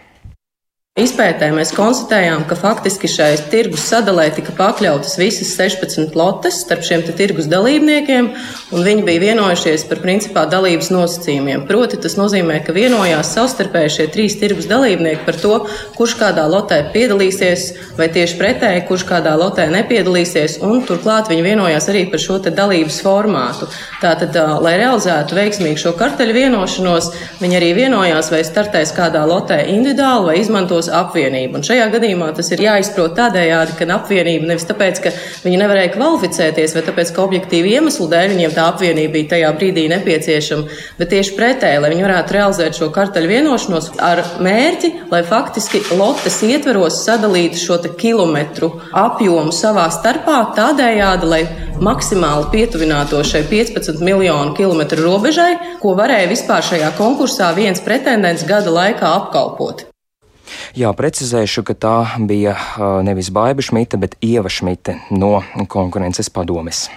Izpētē 0.98 1.51
mēs 1.53 1.69
konstatējām, 1.77 2.41
ka 2.50 2.55
faktiski 2.58 3.08
šai 3.08 3.36
tirgus 3.51 3.86
sadalē 3.88 4.25
tika 4.34 4.51
pakļautas 4.58 5.13
visas 5.19 5.51
16 5.53 6.15
lotes 6.17 6.58
starp 6.63 6.81
šiem 6.84 7.03
tirgus 7.15 7.46
dalībniekiem, 7.48 8.29
un 8.74 8.84
viņi 8.84 9.05
bija 9.08 9.22
vienojušies 9.22 9.86
par 9.88 10.01
principā 10.01 10.43
dalības 10.50 10.89
nosacījumiem. 10.91 11.67
Proti, 11.69 12.00
tas 12.03 12.17
nozīmē, 12.19 12.58
ka 12.65 12.74
vienojās 12.75 13.31
savstarpēji 13.36 13.93
šie 13.96 14.08
trīs 14.15 14.36
tirgus 14.41 14.67
dalībnieki 14.67 15.24
par 15.27 15.38
to, 15.39 15.53
kurš 15.96 16.17
kādā 16.19 16.48
lotē 16.50 16.81
piedalīsies, 16.91 17.67
vai 18.00 18.10
tieši 18.17 18.41
pretēji, 18.41 18.84
kurš 18.89 19.05
kādā 19.08 19.38
lotē 19.39 19.69
nepiedalīsies, 19.72 20.58
un 20.65 20.84
turklāt 20.89 21.31
viņi 21.31 21.48
vienojās 21.48 21.88
arī 21.93 22.03
par 22.12 22.25
šo 22.25 22.41
dalības 22.50 23.00
formātu. 23.05 23.69
Tātad, 24.01 24.36
lai 24.65 24.75
realizētu 24.81 25.38
veiksmīgi 25.38 25.86
šo 25.86 25.96
karteļu 26.01 26.36
vienošanos, 26.41 27.13
viņi 27.39 27.62
arī 27.62 27.72
vienojās, 27.77 28.34
vai 28.34 28.43
startēs 28.48 28.96
kādā 28.98 29.24
lotē 29.29 29.62
individuāli 29.69 30.31
vai 30.34 30.38
izmantos 30.41 30.88
apvienību. 30.93 31.60
Un 31.60 31.65
šajā 31.65 31.88
gadījumā 31.93 32.31
tas 32.38 32.51
ir 32.53 32.63
jāizprot 32.63 33.15
tādējādi, 33.17 33.75
ka 33.79 33.88
apvienība 33.96 34.50
nevis 34.51 34.67
tāpēc, 34.69 35.01
ka 35.03 35.13
viņi 35.46 35.62
nevarēja 35.62 35.93
kvalificēties, 35.96 36.75
vai 36.77 36.84
tāpēc, 36.88 37.13
ka 37.15 37.25
objektīvi 37.25 37.75
iemeslu 37.77 38.10
dēļ 38.12 38.34
viņiem 38.34 38.55
tā 38.55 38.67
apvienība 38.74 39.15
bija 39.15 39.31
tajā 39.36 39.53
brīdī 39.60 39.86
nepieciešama, 39.93 40.79
bet 41.00 41.13
tieši 41.13 41.36
pretēji, 41.38 41.81
lai 41.84 41.93
viņi 41.93 42.05
varētu 42.08 42.38
realizēt 42.38 42.79
šo 42.79 42.91
karteļu 42.96 43.31
vienošanos 43.34 43.91
ar 44.03 44.24
mērķi, 44.43 44.93
lai 45.13 45.24
faktiski 45.27 45.84
lotes 46.00 46.41
ietveros 46.46 47.01
sadalītu 47.05 47.62
šo 47.62 47.79
kilometru 48.00 48.74
apjomu 48.98 49.53
savā 49.55 49.88
starpā 49.93 50.41
tādējādi, 50.58 51.29
lai 51.29 51.43
maksimāli 51.84 52.50
pietuvināto 52.53 53.22
šai 53.24 53.46
15 53.51 54.03
miljonu 54.03 54.55
kilometru 54.58 55.05
robežai, 55.05 55.53
ko 55.84 55.96
varēja 56.00 56.31
vispār 56.31 56.65
šajā 56.72 56.91
konkursā 57.00 57.53
viens 57.58 57.84
pretendents 57.86 58.48
gada 58.48 58.74
laikā 58.74 59.15
apkalpot. 59.22 59.88
Jā, 60.77 60.91
precizēšu, 60.93 61.63
ka 61.65 61.73
tā 61.73 61.95
bija 62.29 62.55
nevis 63.05 63.31
Baiba 63.33 63.63
Šmita, 63.65 63.97
bet 63.97 64.17
Ieva 64.21 64.51
Šmita 64.53 64.99
no 65.09 65.39
konkurences 65.71 66.29
padomes. 66.29 66.88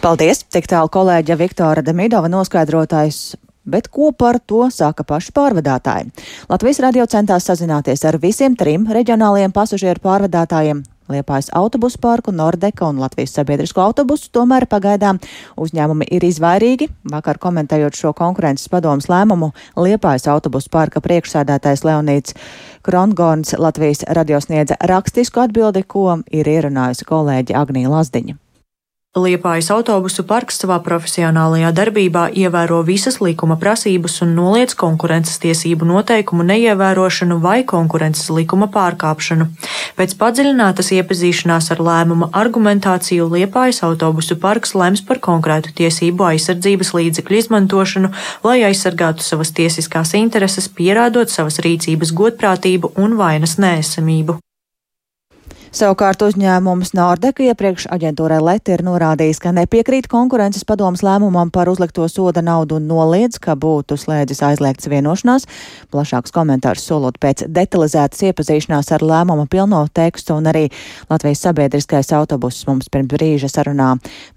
Paldies! 0.00 0.44
Tik 0.52 0.68
tālu 0.68 0.90
kolēģa 0.92 1.38
Viktora 1.40 1.84
Demidova 1.84 2.28
noskaidrotājs 2.28 3.38
Bet 3.64 3.88
ko 3.92 4.08
par 4.12 4.38
to 4.40 4.64
saka 4.72 5.04
paši 5.04 5.34
pārvadātāji? 5.36 6.08
Latvijas 6.48 6.80
radio 6.80 7.04
centās 7.04 7.44
sazināties 7.44 8.06
ar 8.08 8.16
visiem 8.18 8.56
trim 8.56 8.86
reģionālajiem 8.88 9.52
pasažieru 9.52 10.00
pārvadātājiem 10.00 10.80
Liepājas 11.10 11.50
autobusu 11.56 11.98
parku, 12.02 12.32
Nordeka 12.32 12.88
un 12.88 13.00
Latvijas 13.02 13.34
sabiedrisko 13.38 13.82
autobusu, 13.84 14.30
tomēr 14.34 14.66
pagaidām 14.70 15.20
uzņēmumi 15.60 16.08
ir 16.16 16.26
izvairīgi. 16.28 16.90
Vakar 17.12 17.40
komentējot 17.42 17.98
šo 17.98 18.12
konkurences 18.16 18.70
padomus 18.72 19.10
lēmumu, 19.10 19.52
Liepājas 19.76 20.28
autobusu 20.30 20.70
parka 20.72 21.02
priekšsēdētājs 21.04 21.86
Leonīts 21.86 22.36
Krongorns 22.86 23.56
Latvijas 23.58 24.04
radio 24.08 24.40
sniedza 24.40 24.78
rakstisku 24.80 25.42
atbildi, 25.46 25.84
ko 25.84 26.20
ir 26.30 26.48
ierunājusi 26.48 27.08
kolēģi 27.08 27.58
Agnija 27.58 27.92
Lazdiņa. 27.92 28.38
Liepājas 29.18 29.72
autobusu 29.74 30.22
parks 30.22 30.60
savā 30.62 30.76
profesionālajā 30.86 31.72
darbībā 31.74 32.28
ievēro 32.30 32.76
visas 32.86 33.16
likuma 33.18 33.56
prasības 33.58 34.20
un 34.22 34.36
noliedz 34.36 34.76
konkurences 34.78 35.40
tiesību 35.42 35.88
noteikumu 35.88 36.44
neievērošanu 36.46 37.40
vai 37.42 37.64
konkurences 37.72 38.28
likuma 38.30 38.68
pārkāpšanu. 38.70 39.48
Pēc 39.98 40.14
padziļinātas 40.20 40.92
iepazīšanās 40.94 41.72
ar 41.74 41.82
lēmuma 41.88 42.28
argumentāciju 42.38 43.26
Liepājas 43.32 43.82
autobusu 43.88 44.36
parks 44.38 44.76
lems 44.78 45.02
par 45.08 45.18
konkrētu 45.18 45.74
tiesību 45.80 46.28
aizsardzības 46.28 46.92
līdzekļu 46.94 47.40
izmantošanu, 47.40 48.12
lai 48.46 48.60
aizsargātu 48.68 49.26
savas 49.26 49.50
tiesiskās 49.58 50.14
intereses, 50.20 50.70
pierādot 50.70 51.34
savas 51.34 51.58
rīcības 51.66 52.14
godprātību 52.14 52.92
un 52.94 53.18
vainas 53.18 53.58
nēsamību. 53.58 54.38
Savukārt 55.70 56.18
uzņēmums 56.26 56.90
Nordeka 56.98 57.44
iepriekš 57.46 57.84
aģentūrai 57.94 58.40
Leti 58.42 58.72
ir 58.74 58.80
norādījis, 58.82 59.38
ka 59.38 59.52
nepiekrīt 59.54 60.08
konkurences 60.10 60.64
padomas 60.66 61.04
lēmumam 61.06 61.52
par 61.54 61.68
uzlikto 61.70 62.08
soda 62.10 62.42
naudu 62.42 62.80
un 62.80 62.88
noliedz, 62.90 63.38
ka 63.38 63.54
būtu 63.54 63.94
slēdzis 64.02 64.42
aizliegts 64.48 64.88
vienošanās. 64.90 65.46
Plašāks 65.94 66.34
komentārs 66.34 66.82
solot 66.90 67.20
pēc 67.22 67.44
detalizētas 67.46 68.24
iepazīšanās 68.26 68.90
ar 68.96 69.04
lēmuma 69.06 69.46
pilno 69.46 69.84
tekstu 69.94 70.40
un 70.40 70.50
arī 70.50 70.64
Latvijas 71.06 71.44
sabiedriskais 71.46 72.10
autobuss 72.18 72.66
mums 72.66 72.90
pirms 72.90 73.12
brīža 73.14 73.52
sarunā 73.52 73.92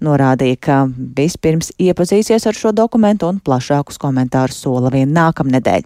norādīja, 0.06 0.60
ka 0.68 0.76
vispirms 1.18 1.72
iepazīsies 1.82 2.46
ar 2.46 2.54
šo 2.54 2.70
dokumentu 2.70 3.26
un 3.32 3.42
plašākus 3.42 3.98
komentārus 3.98 4.62
sola 4.62 4.94
vien 4.94 5.10
nākamnedēļ. 5.18 5.82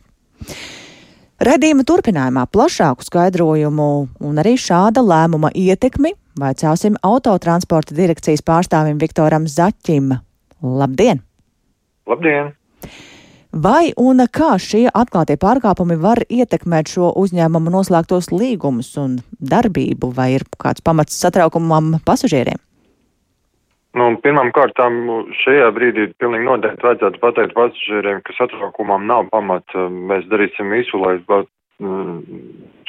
Redījuma 1.39 1.85
turpinājumā 1.87 2.49
plašāku 2.51 3.05
skaidrojumu 3.07 3.85
un 4.27 4.41
arī 4.43 4.57
šāda 4.59 5.05
lēmuma 5.07 5.53
ietekmi 5.55 6.11
vaicāsim 6.39 6.97
autotransporta 7.07 7.95
direkcijas 7.95 8.43
pārstāvim 8.43 8.99
Viktoram 8.99 9.47
Zaķim. 9.47 10.17
Labdien! 10.63 11.23
Labdien! 12.11 12.51
Vai 13.55 13.93
un 13.97 14.27
kā 14.35 14.57
šie 14.59 14.89
atklātie 14.91 15.39
pārkāpumi 15.39 15.95
var 16.03 16.25
ietekmēt 16.27 16.91
šo 16.91 17.13
uzņēmumu 17.23 17.71
noslēgtos 17.71 18.33
līgumus 18.35 18.91
un 18.99 19.21
darbību, 19.39 20.11
vai 20.19 20.33
ir 20.41 20.45
kāds 20.59 20.83
pamats 20.83 21.23
satraukumam 21.23 22.01
pasažieriem? 22.05 22.59
Nu, 23.99 24.09
pirmām 24.23 24.51
kārtām 24.55 24.99
šajā 25.43 25.69
brīdī 25.75 26.09
pilnīgi 26.21 26.47
noteikti 26.47 26.87
vajadzētu 26.87 27.21
pateikt 27.23 27.55
pasažieriem, 27.57 28.21
ka 28.27 28.37
satraukumam 28.37 29.07
nav 29.11 29.31
pamata. 29.33 29.89
Mēs 30.11 30.29
darīsim 30.31 30.71
visu, 30.75 31.01
lai 31.03 31.17
mm, 31.83 32.19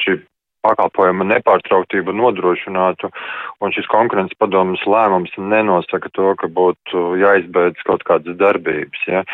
šī 0.02 0.20
pakalpojuma 0.66 1.24
nepārtrauktību 1.30 2.14
nodrošinātu, 2.20 3.10
un 3.64 3.74
šis 3.74 3.88
konkurences 3.90 4.38
padomas 4.40 4.82
lēmums 4.84 5.32
nenosaka 5.40 6.12
to, 6.16 6.34
ka 6.40 6.50
būtu 6.60 7.04
jāizbeidz 7.22 7.82
kaut 7.88 8.04
kādas 8.08 8.36
darbības. 8.40 9.04
Ja. 9.08 9.24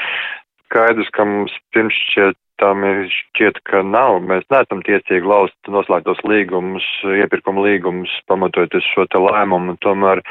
Skaidrs, 0.67 1.11
ka 1.15 1.27
mums 1.29 1.55
pirms 1.75 1.99
šie 2.13 2.33
tam 2.61 2.85
ir 2.89 3.05
šķiet, 3.13 3.61
ka 3.69 3.83
nav. 3.85 4.23
Mēs 4.25 4.47
neesam 4.53 4.81
tiesīgi 4.87 5.29
laust 5.29 5.57
noslēgtos 5.71 6.23
līgumus, 6.25 6.87
iepirkuma 7.05 7.67
līgumus, 7.67 8.13
pamatojoties 8.31 8.87
šo 8.95 9.05
te 9.13 9.21
lēmumu. 9.21 9.77
Tomēr 9.85 10.23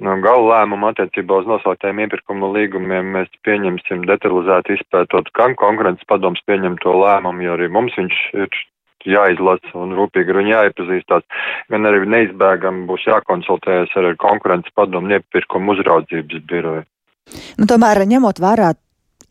no 0.00 0.16
gala 0.24 0.44
lēmumu 0.48 0.90
attiecībā 0.90 1.42
uz 1.42 1.48
noslēgtajiem 1.50 2.02
iepirkuma 2.04 2.50
līgumiem 2.56 3.12
mēs 3.16 3.30
pieņemsim 3.46 4.06
detalizēti 4.08 4.78
izpētot, 4.78 5.30
gan 5.36 5.56
konkurences 5.60 6.08
padoms 6.08 6.42
pieņem 6.48 6.78
to 6.82 6.94
lēmumu, 7.04 7.44
jo 7.46 7.56
arī 7.56 7.68
mums 7.72 7.96
viņš 7.98 8.20
ir 8.44 8.62
jāizlasa 9.08 9.74
un 9.78 9.96
rūpīgi 9.98 10.30
ar 10.30 10.38
viņu 10.38 10.54
jāiepazīstās, 10.54 11.26
gan 11.74 11.90
arī 11.90 12.04
neizbēgami 12.06 12.86
būs 12.86 13.06
jākonsultējas 13.08 13.96
ar 13.98 14.12
konkurences 14.22 14.74
padomu 14.78 15.16
iepirkumu 15.18 15.74
uzraudzības 15.74 16.46
biroju. 16.50 16.86
Nu, 17.58 17.68
tomēr, 17.70 18.02
ņemot 18.08 18.40
vērā 18.42 18.72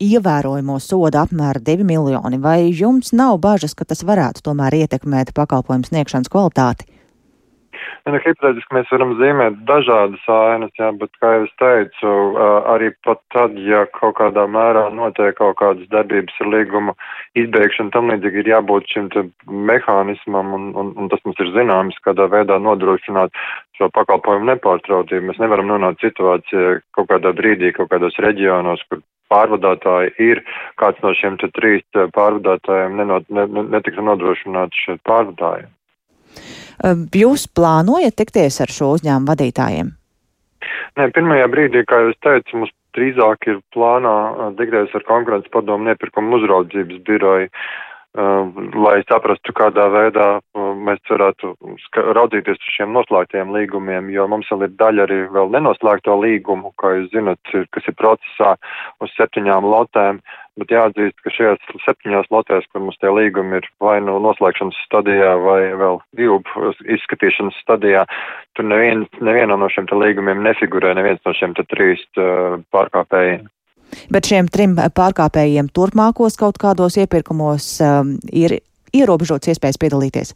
ievērojamo 0.02 0.78
sodu 0.82 1.20
apmēru 1.20 1.62
2 1.64 1.86
miljoni, 1.86 2.40
vai 2.42 2.58
jums 2.72 3.12
nav 3.16 3.38
bažas, 3.42 3.76
ka 3.78 3.86
tas 3.88 4.02
varētu 4.06 4.44
tomēr 4.48 4.82
ietekmēt 4.82 5.34
pakalpojumu 5.36 5.88
sniegšanas 5.88 6.32
kvalitāti? 6.32 6.88
Ja, 8.02 8.10
nu, 8.10 8.18
hipotētiski 8.18 8.74
mēs 8.74 8.88
varam 8.90 9.12
zīmēt 9.14 9.58
dažādas 9.68 10.22
ainas, 10.34 10.72
jā, 10.74 10.88
bet, 10.98 11.12
kā 11.22 11.28
jau 11.36 11.42
es 11.46 11.52
teicu, 11.62 12.14
arī 12.72 12.88
pat 13.06 13.20
tad, 13.30 13.54
ja 13.62 13.84
kaut 13.94 14.16
kādā 14.18 14.42
mērā 14.50 14.88
notiek 14.90 15.36
kaut 15.38 15.54
kādas 15.60 15.86
darbības 15.92 16.40
ar 16.42 16.48
līgumu 16.50 16.96
izbeigšanu, 17.38 17.92
tam 17.94 18.10
līdzīgi 18.10 18.42
ir 18.42 18.50
jābūt 18.56 18.90
šim 18.90 19.06
mehānismam, 19.70 20.50
un, 20.56 20.64
un, 20.82 20.90
un 20.98 21.12
tas 21.12 21.22
mums 21.22 21.38
ir 21.44 21.52
zināms, 21.54 22.00
kādā 22.02 22.26
veidā 22.32 22.56
nodrošināt 22.58 23.38
šo 23.78 23.86
pakalpojumu 23.94 24.50
nepārtrautību. 24.50 25.28
Mēs 25.28 25.38
nevaram 25.42 25.70
nonākt 25.70 26.02
situācijā 26.02 26.80
kaut 26.98 27.06
kādā 27.12 27.30
brīdī, 27.38 27.70
kaut 27.76 27.92
kādos 27.94 28.18
reģionos, 28.24 28.82
kur 28.90 29.04
pārvadātāji 29.30 30.10
ir, 30.26 30.42
kāds 30.82 30.98
no 31.06 31.14
šiem 31.14 31.38
trīs 31.44 31.86
pārvadātājiem 32.18 32.98
nenot, 32.98 33.30
ne, 33.30 33.46
netiktu 33.76 34.02
nodrošināts 34.10 34.82
šeit 34.88 35.00
pārvadājiem. 35.06 35.70
Jūs 37.22 37.48
plānojat 37.56 38.16
tikties 38.18 38.60
ar 38.64 38.72
šo 38.72 38.94
uzņēmumu 38.98 39.30
vadītājiem? 39.32 39.92
Nē, 40.98 41.08
pirmajā 41.16 41.48
brīdī, 41.52 41.84
kā 41.88 42.02
jau 42.02 42.12
es 42.12 42.18
teicu, 42.24 42.58
mums 42.62 42.74
drīzāk 42.96 43.48
ir 43.48 43.62
plānā 43.74 44.16
tikties 44.58 44.92
ar 44.98 45.06
konkurences 45.08 45.52
padomu 45.52 45.92
iepirkumu 45.92 46.36
uzraudzības 46.38 47.00
biroju, 47.06 47.48
lai 48.84 48.98
saprastu, 49.08 49.54
kādā 49.56 49.86
veidā 49.88 50.26
mēs 50.52 51.00
varētu 51.08 51.54
raudzīties 52.18 52.60
uz 52.60 52.74
šiem 52.74 52.92
noslēgtiem 52.92 53.54
līgumiem, 53.56 54.10
jo 54.12 54.26
mums 54.28 54.50
vēl 54.52 54.66
ir 54.66 54.76
daļa 54.82 55.06
arī 55.06 55.18
vēl 55.32 55.48
nenoslēgto 55.54 56.18
līgumu, 56.20 56.74
kā 56.76 56.92
jūs 56.98 57.08
zinat, 57.14 57.54
kas 57.72 57.88
ir 57.88 57.96
procesā 57.96 58.52
uz 59.00 59.16
septiņām 59.16 59.64
lotēm. 59.64 60.20
Uh, 60.20 60.41
bet 60.60 60.72
jāatzīst, 60.74 61.16
ka 61.24 61.32
šajās 61.32 61.70
septiņās 61.84 62.28
lotēs, 62.34 62.66
kur 62.72 62.84
mums 62.84 62.98
tie 63.00 63.10
līgumi 63.12 63.58
ir 63.60 63.68
vai 63.82 63.96
nu 64.04 64.18
noslēgšanas 64.22 64.78
stadijā 64.86 65.32
vai 65.44 65.60
vēl 65.80 65.98
divu 66.18 66.40
izskatīšanas 66.96 67.56
stadijā, 67.64 68.04
tur 68.56 68.68
neviens, 68.68 69.08
nevienā 69.24 69.56
no 69.58 69.70
šiem 69.72 69.88
te 69.88 69.98
līgumiem 69.98 70.44
nefigurē 70.44 70.94
neviens 70.98 71.22
no 71.26 71.34
šiem 71.38 71.56
te 71.58 71.64
trīs 71.72 72.04
uh, 72.20 72.60
pārkāpējiem. 72.74 73.48
Bet 74.12 74.28
šiem 74.28 74.48
trim 74.52 74.76
pārkāpējiem 74.76 75.68
turpmākos 75.76 76.38
kaut 76.40 76.60
kādos 76.60 76.96
iepirkumos 77.00 77.74
um, 77.84 78.16
ir 78.32 78.60
ierobežots 78.96 79.52
iespējas 79.52 79.80
piedalīties? 79.80 80.32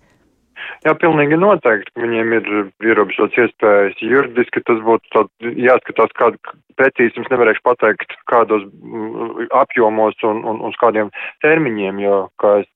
Jā, 0.87 0.95
pilnīgi 1.01 1.39
noteikti, 1.41 1.93
ka 1.95 2.05
viņiem 2.05 2.37
ir 2.39 2.53
ierobežots 2.85 3.41
iespējas. 3.43 3.99
Juridiski 4.03 4.63
tas 4.69 4.81
būtu 4.87 5.27
jāskatās, 5.63 6.15
kādu 6.19 6.57
precīzi 6.77 7.19
jums 7.19 7.33
nevarēšu 7.33 7.65
pateikt, 7.67 8.17
kādos 8.31 8.65
mm, 8.69 9.51
apjomos 9.63 10.19
un, 10.29 10.43
un, 10.45 10.61
un 10.61 10.73
uz 10.73 10.81
kādiem 10.81 11.13
termiņiem, 11.45 12.03
jo, 12.05 12.25
kā 12.43 12.61
es 12.63 12.71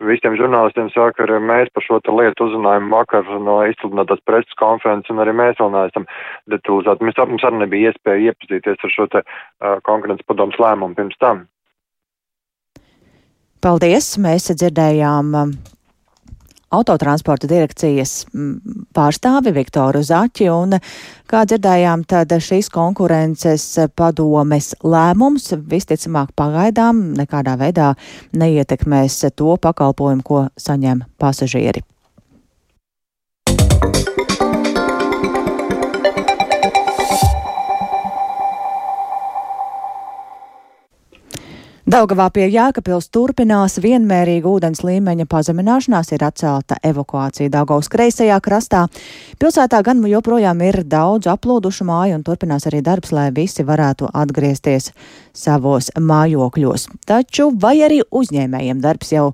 visiem 0.00 0.36
žurnālistiem 0.38 0.88
saka, 0.94 1.24
arī 1.24 1.38
mēs 1.42 1.70
par 1.74 1.84
šo 1.84 1.98
lietu 2.16 2.48
uzzinājām 2.48 2.90
vakar 2.92 3.28
no 3.42 3.58
izsludinātās 3.68 4.22
preses 4.26 4.58
konferences, 4.60 5.10
un 5.12 5.22
arī 5.22 5.34
mēs 5.36 5.60
vēl 5.60 5.72
neesam 5.74 6.08
detalizēti. 6.50 7.04
Mēs, 7.04 7.20
mums 7.28 7.46
arī 7.46 7.62
nebija 7.62 7.92
iespēja 7.92 8.32
iepazīties 8.32 8.84
ar 8.84 8.94
šo 8.94 9.08
te 9.12 9.22
uh, 9.22 9.78
konkurences 9.86 10.26
padomus 10.28 10.58
lēmumu 10.62 10.98
pirms 10.98 11.18
tam. 11.22 11.46
Paldies! 13.62 14.14
Mēs 14.22 14.50
dzirdējām 14.54 15.34
autotransporta 16.74 17.48
direkcijas 17.50 18.22
pārstāvi 18.96 19.52
Viktoru 19.56 20.02
Zaķi, 20.04 20.48
un, 20.52 20.78
kā 21.28 21.44
dzirdējām, 21.48 22.04
tad 22.08 22.32
šīs 22.44 22.70
konkurences 22.74 23.66
padomes 23.98 24.74
lēmums 24.84 25.52
visticamāk 25.70 26.34
pagaidām 26.38 27.08
nekādā 27.18 27.58
veidā 27.60 27.92
neietekmēs 28.36 29.22
to 29.34 29.56
pakalpojumu, 29.62 30.24
ko 30.24 30.48
saņem 30.60 31.06
pasažieri. 31.20 31.84
Daugavā 41.98 42.28
pie 42.30 42.44
Jēkabils 42.46 43.08
turpinās 43.10 43.80
vienmērīga 43.82 44.46
ūdens 44.46 44.84
līmeņa 44.86 45.24
pazemināšanās, 45.26 46.12
ir 46.14 46.22
atcelta 46.22 46.76
evakuācija 46.86 47.50
Daugavas 47.50 47.88
kreisajā 47.90 48.36
krastā. 48.44 48.84
Pilsētā 49.42 49.80
gan 49.82 50.04
joprojām 50.06 50.62
ir 50.62 50.78
daudz 50.86 51.26
aplūdušu 51.32 51.88
māju 51.88 52.20
un 52.20 52.22
turpinās 52.22 52.68
arī 52.70 52.84
darbs, 52.86 53.10
lai 53.10 53.32
visi 53.34 53.66
varētu 53.66 54.12
atgriezties 54.14 54.92
savos 55.34 55.90
mājokļos. 55.98 56.86
Taču 57.08 57.48
vai 57.58 57.74
arī 57.88 57.98
uzņēmējiem 58.06 58.84
darbs 58.84 59.10
jau 59.16 59.32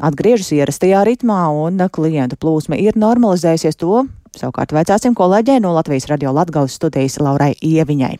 atgriežas 0.00 0.54
ierastajā 0.56 1.04
ritmā 1.10 1.42
un 1.66 1.84
klientu 1.92 2.40
plūsma 2.40 2.80
ir 2.80 2.96
normalizējusies 2.96 3.76
to, 3.76 4.06
savukārt 4.40 4.72
veicāsim 4.72 5.12
kolēģei 5.12 5.60
no 5.60 5.76
Latvijas 5.76 6.08
radio 6.08 6.32
Latgales 6.32 6.80
studijas 6.80 7.20
Laurai 7.20 7.52
Ieviņai. 7.60 8.16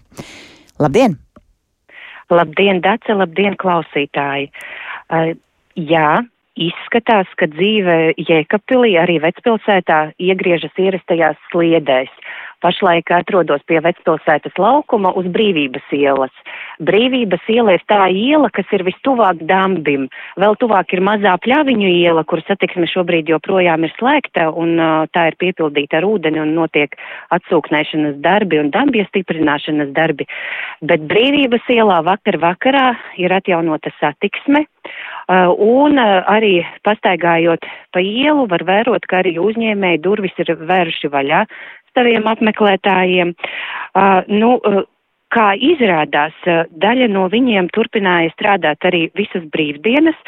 Labdien! 0.85 1.17
Labdien, 2.31 2.81
Dace, 2.85 3.15
labdien, 3.17 3.57
klausītāji! 3.59 4.51
Uh, 5.11 5.33
jā, 5.75 6.23
izskatās, 6.61 7.31
ka 7.41 7.49
dzīve 7.51 8.15
Jēkabpilī 8.21 8.95
arī 9.03 9.19
vecpilsētā 9.25 10.01
iegriežas 10.23 10.79
ierastajās 10.79 11.41
sliedēs. 11.51 12.13
Pašlaik 12.61 13.11
atrodos 13.17 13.63
pie 13.69 13.81
vecpilsētas 13.85 14.59
laukuma 14.61 15.13
uz 15.17 15.29
Brīvības 15.33 15.87
ielas. 15.97 16.33
Brīvības 16.85 17.47
iela 17.53 17.77
ir 17.77 17.85
tā 17.89 18.07
iela, 18.13 18.51
kas 18.53 18.69
ir 18.77 18.85
vistuvāk 18.85 19.41
dambim. 19.49 20.09
Vēl 20.41 20.57
tuvāk 20.61 20.93
ir 20.93 21.03
mazā 21.05 21.37
pļaviņu 21.45 21.89
iela, 21.89 22.25
kur 22.29 22.43
satiksme 22.47 22.89
šobrīd 22.91 23.33
joprojām 23.33 23.85
ir 23.89 23.95
slēgta 23.97 24.51
un 24.53 24.77
tā 25.15 25.31
ir 25.31 25.39
piepildīta 25.41 26.01
ar 26.01 26.09
ūdeni 26.09 26.43
un 26.43 26.53
notiek 26.59 26.97
atsūknēšanas 27.37 28.21
darbi 28.25 28.61
un 28.61 28.73
dambja 28.75 29.07
stiprināšanas 29.09 29.95
darbi. 29.97 30.29
Bet 30.85 31.09
Brīvības 31.09 31.69
ielā 31.73 32.01
vakar 32.05 32.41
vakarā 32.45 32.91
ir 33.21 33.33
atjaunota 33.33 33.93
satiksme. 34.01 34.67
Un 35.31 35.99
arī 36.01 36.65
pastaigājot 36.83 37.67
pa 37.95 38.01
ielu, 38.03 38.47
var 38.51 38.65
vērot, 38.67 39.05
ka 39.07 39.21
arī 39.21 39.37
uzņēmēji 39.39 40.01
durvis 40.03 40.35
ir 40.43 40.51
vēruši 40.59 41.11
vaļā 41.13 41.45
saviem 41.95 42.27
apmeklētājiem. 42.31 43.35
Uh, 43.95 44.21
nu, 44.31 44.57
uh, 44.63 44.85
Kā 45.31 45.53
izrādās, 45.55 46.35
uh, 46.49 46.65
daļa 46.83 47.07
no 47.13 47.27
viņiem 47.31 47.71
turpināja 47.75 48.33
strādāt 48.35 48.87
arī 48.89 49.05
visas 49.19 49.45
brīvdienas. 49.55 50.19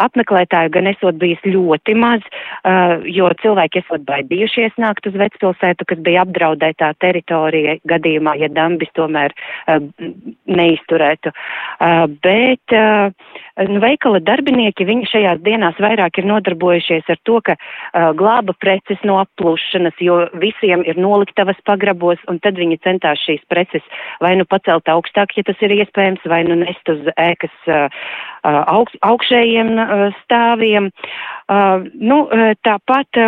Apmeklētāju 0.00 0.72
gan 0.72 0.88
esot 0.90 1.18
bijis 1.20 1.42
ļoti 1.44 1.96
maz, 1.98 2.24
uh, 2.24 3.02
jo 3.04 3.28
cilvēki 3.42 3.82
esot 3.82 4.06
baidījušies 4.08 4.78
nākt 4.80 5.08
uz 5.10 5.18
vecpilsētu, 5.20 5.88
kas 5.88 6.00
bija 6.06 6.24
apdraudētā 6.24 6.92
teritorija 7.04 7.76
gadījumā, 7.88 8.36
ja 8.40 8.48
dambis 8.52 8.92
tomēr 8.96 9.34
uh, 9.36 9.80
neizturētu. 10.46 11.32
Bet 12.24 12.72
nu, 12.72 13.80
veikala 13.82 14.20
darbinieki, 14.24 14.86
viņi 14.88 15.08
šajās 15.10 15.40
dienās 15.44 15.78
vairāk 15.82 16.20
ir 16.20 16.28
nodarbojušies 16.28 17.08
ar 17.12 17.18
to, 17.28 17.40
ka 17.44 17.56
glāba 18.16 18.54
preces 18.58 19.02
no 19.06 19.18
aplūšanas, 19.20 19.98
jo 20.00 20.18
visiem 20.40 20.84
ir 20.88 20.98
noliktavas 21.00 21.58
pagrabos, 21.68 22.22
un 22.30 22.40
tad 22.44 22.58
viņi 22.60 22.78
centās 22.86 23.20
šīs 23.26 23.44
preces 23.52 23.84
vai 24.24 24.34
nu 24.40 24.45
pacelt 24.50 24.88
augstāk, 24.92 25.34
ja 25.36 25.44
tas 25.46 25.60
ir 25.64 25.74
iespējams, 25.80 26.24
vai 26.30 26.42
nu 26.48 26.58
nest 26.62 26.92
uz 26.92 27.02
ēkas 27.16 27.70
augš, 28.44 28.96
augšējiem 29.06 29.74
stāviem. 30.22 30.90
Nu, 32.00 32.22
tāpat. 32.66 33.22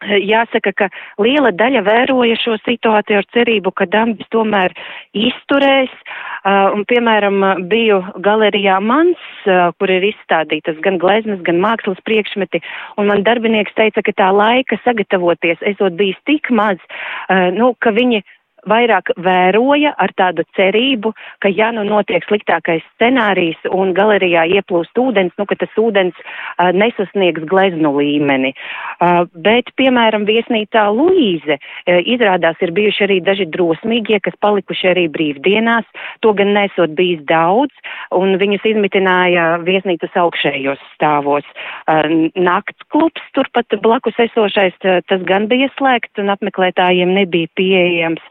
Jāsaka, 0.00 0.72
ka 0.72 0.86
liela 1.20 1.50
daļa 1.52 1.82
vēroja 1.84 2.38
šo 2.40 2.54
situāciju 2.64 3.18
ar 3.20 3.26
cerību, 3.36 3.68
ka 3.76 3.84
dambis 3.84 4.28
tomēr 4.32 4.72
izturēs. 5.12 5.92
Uh, 6.40 6.72
un, 6.72 6.86
piemēram, 6.88 7.42
biju 7.68 7.98
galerijā 8.24 8.78
Mans, 8.80 9.20
uh, 9.44 9.74
kur 9.76 9.92
ir 9.92 10.06
izstādītas 10.08 10.78
gan 10.80 10.96
gleznas, 10.96 11.42
gan 11.44 11.60
mākslas 11.60 12.00
priekšmeti, 12.08 12.62
un 12.96 13.10
man 13.12 13.26
darbinieks 13.26 13.76
teica, 13.76 14.00
ka 14.00 14.14
tā 14.16 14.30
laika 14.32 14.78
sagatavoties 14.80 15.60
esot 15.68 15.98
bijis 16.00 16.16
tik 16.24 16.48
maz, 16.48 16.80
uh, 16.80 17.50
nu, 17.52 17.74
ka 17.84 17.92
viņi 17.92 18.22
vairāk 18.68 19.12
vēroja 19.20 19.94
ar 19.98 20.12
tādu 20.18 20.44
cerību, 20.56 21.12
ka 21.40 21.50
ja 21.52 21.70
nu 21.74 21.84
notiek 21.86 22.24
sliktākais 22.28 22.84
scenārijs 22.96 23.58
un 23.72 23.94
galerijā 23.96 24.46
ieplūst 24.58 24.98
ūdens, 25.00 25.34
nu, 25.38 25.46
ka 25.48 25.56
tas 25.60 25.72
ūdens 25.80 26.16
uh, 26.20 26.70
nesasniegs 26.76 27.44
gleznu 27.50 27.92
līmeni. 27.96 28.52
Uh, 29.00 29.24
bet, 29.34 29.72
piemēram, 29.80 30.26
viesnīcā 30.28 30.86
Luīze 30.94 31.56
uh, 31.56 32.00
izrādās 32.00 32.60
ir 32.60 32.74
bijuši 32.76 33.06
arī 33.06 33.18
daži 33.24 33.48
drosmīgie, 33.50 34.20
kas 34.24 34.36
palikuši 34.44 34.90
arī 34.92 35.06
brīvdienās, 35.12 35.88
to 36.24 36.34
gan 36.36 36.52
nesot 36.56 36.94
bijis 36.98 37.22
daudz, 37.28 37.72
un 38.16 38.36
viņus 38.40 38.66
izmitināja 38.72 39.60
viesnīcas 39.66 40.16
augšējos 40.20 40.82
stāvos. 40.94 41.46
Uh, 41.86 42.30
nakts 42.36 42.88
klubs 42.92 43.24
turpat 43.36 43.78
blakus 43.82 44.18
esošais, 44.20 44.76
uh, 44.84 45.00
tas 45.08 45.24
gan 45.28 45.48
bija 45.50 45.70
slēgts 45.78 46.20
un 46.20 46.32
apmeklētājiem 46.34 47.14
nebija 47.16 47.50
pieejams. 47.58 48.22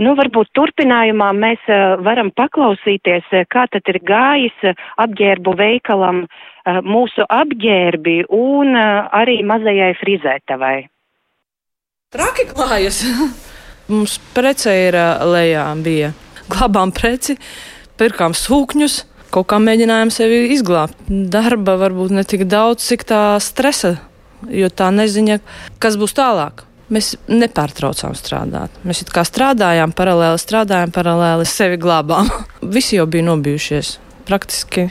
Nu, 0.00 0.14
varbūt 0.16 0.48
turpinājumā 0.56 1.28
mēs 1.36 1.66
uh, 1.68 1.98
varam 2.00 2.30
paklausīties, 2.32 3.26
uh, 3.34 3.44
kā 3.52 3.66
tad 3.72 3.88
ir 3.92 4.00
gājis 4.06 4.64
uh, 4.64 4.86
apģērbu 5.04 5.56
veikalam 5.60 6.24
mūsu 6.84 7.24
apģērbi 7.24 8.26
un 8.36 8.76
arī 8.76 9.38
mazajai 9.48 9.94
frizētavai. 9.96 10.74
Traki 12.12 12.44
klājas! 12.52 13.00
Mums 13.90 14.18
prece 14.36 14.74
ir 14.84 14.98
lejā 15.32 15.64
bija. 15.82 16.12
Glabām 16.52 16.92
preci, 16.94 17.38
pirkām 17.98 18.36
sūkņus, 18.36 19.00
kaut 19.34 19.48
kā 19.50 19.58
mēģinājām 19.64 20.12
sevi 20.14 20.42
izglābt. 20.54 21.00
Darba 21.08 21.78
varbūt 21.80 22.14
ne 22.14 22.26
tik 22.28 22.44
daudz, 22.50 22.84
cik 22.86 23.08
tā 23.08 23.24
stresa, 23.42 23.96
jo 24.46 24.68
tā 24.68 24.92
neziņa, 24.94 25.40
kas 25.82 25.98
būs 25.98 26.14
tālāk. 26.20 26.68
Mēs 26.90 27.12
nepārtraucām 27.30 28.16
strādāt. 28.18 28.74
Mēs 28.82 29.04
kā 29.14 29.22
strādājām, 29.26 29.92
paralēli 29.94 30.40
strādājām, 30.42 30.90
paralēli 30.94 31.46
sevi 31.46 31.78
glābām. 31.78 32.30
Visi 32.76 32.98
jau 32.98 33.06
bija 33.10 33.28
nobijušies. 33.28 33.98
Praktiski 34.26 34.88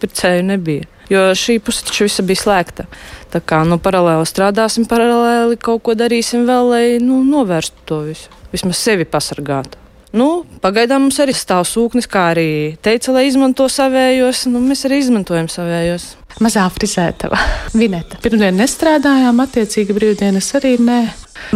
pircēju 0.00 0.46
nebija. 0.48 0.88
Jo 1.12 1.26
šī 1.36 1.58
puse 1.60 1.84
taču 1.84 2.06
visa 2.06 2.24
bija 2.24 2.40
slēgta. 2.40 2.86
Tā 3.32 3.42
kā 3.44 3.60
nu, 3.68 3.76
paralēli 3.82 4.24
strādāsim, 4.28 4.86
paralēli 4.88 5.58
kaut 5.60 5.84
ko 5.84 5.96
darīsim 5.98 6.46
vēl, 6.48 6.72
lai 6.72 6.84
nu, 7.04 7.20
novērstu 7.26 7.84
to 7.88 8.00
visu. 8.08 8.32
Vismaz 8.52 8.80
sevi 8.80 9.04
pasargātu. 9.08 9.80
Nu, 10.12 10.42
pagaidām 10.60 11.06
mums 11.06 11.16
arī 11.24 11.32
stāv 11.36 11.64
sūknis, 11.64 12.08
kā 12.08 12.26
arī 12.34 12.48
teica, 12.84 13.14
lai 13.16 13.26
izmanto 13.30 13.64
savējos. 13.72 14.44
Nu, 14.52 14.60
mēs 14.60 14.84
arī 14.88 15.00
izmantojam 15.00 15.48
savējos. 15.52 16.10
Mazā 16.44 16.66
frizētava, 16.72 17.40
vineta. 17.76 18.20
Pirmdien 18.24 18.56
nestrādājām, 18.60 19.40
attiecīgi 19.44 19.96
brīvdienas 19.96 20.52
arī 20.60 20.76
nē. 20.80 21.00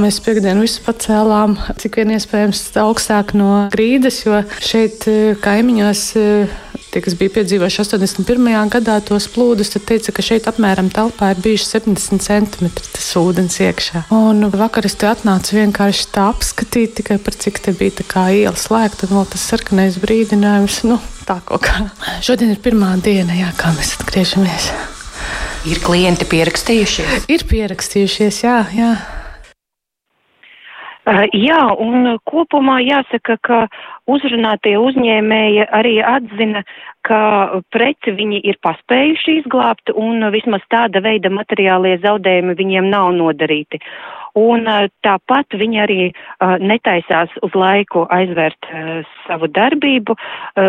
Mēs 0.00 0.18
piekdienu 0.24 0.66
visu 0.66 0.82
pacēlām, 0.84 1.56
cik 1.80 2.00
vien 2.00 2.14
iespējams 2.16 2.62
augstāk 2.82 3.32
no 3.38 3.66
grīdas, 3.72 4.22
jo 4.26 4.42
šeit 4.60 5.06
eh, 5.10 5.36
kaimiņos 5.40 6.02
eh, 6.20 6.56
tie, 6.96 7.02
kas 7.04 7.16
bija 7.18 7.32
piedzīvojuši 7.34 7.82
81. 7.82 8.70
gadā 8.72 8.96
tos 9.04 9.26
plūdus, 9.32 9.72
tad 9.74 9.84
teica, 9.88 10.14
ka 10.16 10.24
šeit 10.24 10.48
apmēram 10.48 10.88
telpā 10.92 11.32
ir 11.34 11.42
bijuši 11.44 11.68
70 11.74 12.24
centimetri 12.24 12.92
tas 12.94 13.08
ūdens 13.20 13.58
iekšā. 13.60 14.06
Un 14.16 14.48
vakar 14.52 14.88
es 14.88 14.96
te 14.98 15.08
atnācu 15.10 15.58
vienkārši 15.58 16.08
tā 16.14 16.28
apskatīt, 16.32 16.96
tikai 17.00 17.18
par 17.22 17.36
cik 17.36 17.60
te 17.64 17.76
bija 17.76 17.98
tā 18.00 18.08
kā 18.08 18.26
iela 18.32 18.56
slēgta, 18.56 19.08
un 19.08 19.20
vēl 19.20 19.28
tas 19.34 19.44
sarkanais 19.52 20.00
brīdinājums. 20.02 20.82
Nu, 20.88 21.00
tā 21.28 21.40
kaut 21.44 21.66
kā. 21.68 21.88
Šodien 22.24 22.54
ir 22.54 22.62
pirmā 22.64 22.94
diena, 23.04 23.36
jā, 23.36 23.52
kā 23.60 23.74
mēs 23.76 23.96
atgriežamies. 24.00 24.70
Ir 25.66 25.82
klienti 25.82 26.28
pierakstījušies? 26.30 27.28
Ir 27.32 27.44
pierakstījušies, 27.50 28.42
jā, 28.46 28.58
jā. 28.76 28.90
Uh, 31.06 31.22
jā, 31.38 31.60
un 31.78 32.16
kopumā 32.26 32.80
jāsaka, 32.82 33.36
ka 33.46 33.58
uzrunātie 34.10 34.72
uzņēmēji 34.74 35.68
arī 35.78 36.00
atzina, 36.02 36.64
ka 37.06 37.20
preci 37.70 38.10
viņi 38.16 38.40
ir 38.50 38.58
paspējuši 38.66 39.36
izglābt 39.44 39.92
un 39.94 40.26
vismaz 40.34 40.64
tāda 40.66 40.98
veida 41.04 41.30
materiālie 41.30 41.94
zaudējumi 42.02 42.56
viņiem 42.58 42.90
nav 42.90 43.12
nodarīti. 43.14 43.78
Un 44.34 44.66
uh, 44.66 44.88
tāpat 45.06 45.54
viņi 45.54 45.80
arī 45.84 46.00
uh, 46.10 46.56
netaisās 46.58 47.38
uz 47.46 47.54
laiku 47.54 48.02
aizvērt 48.10 48.66
savu 49.28 49.46
darbību. 49.46 50.18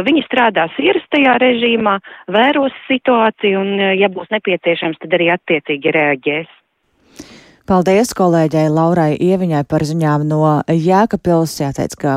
Viņi 0.06 0.22
strādās 0.28 0.78
ierastajā 0.78 1.34
režīmā, 1.42 1.98
vēros 2.30 2.78
situāciju 2.86 3.66
un, 3.66 3.74
ja 3.98 4.14
būs 4.14 4.30
nepieciešams, 4.38 5.02
tad 5.02 5.18
arī 5.18 5.34
attiecīgi 5.34 5.98
reaģēs. 5.98 6.57
Paldies 7.68 8.14
kolēģei 8.16 8.70
Laurai 8.72 9.18
Ieviņai 9.20 9.66
par 9.68 9.84
ziņām 9.84 10.22
no 10.30 10.38
Jēkabpils. 10.72 11.58
Jāteic, 11.60 11.98
ka 12.00 12.14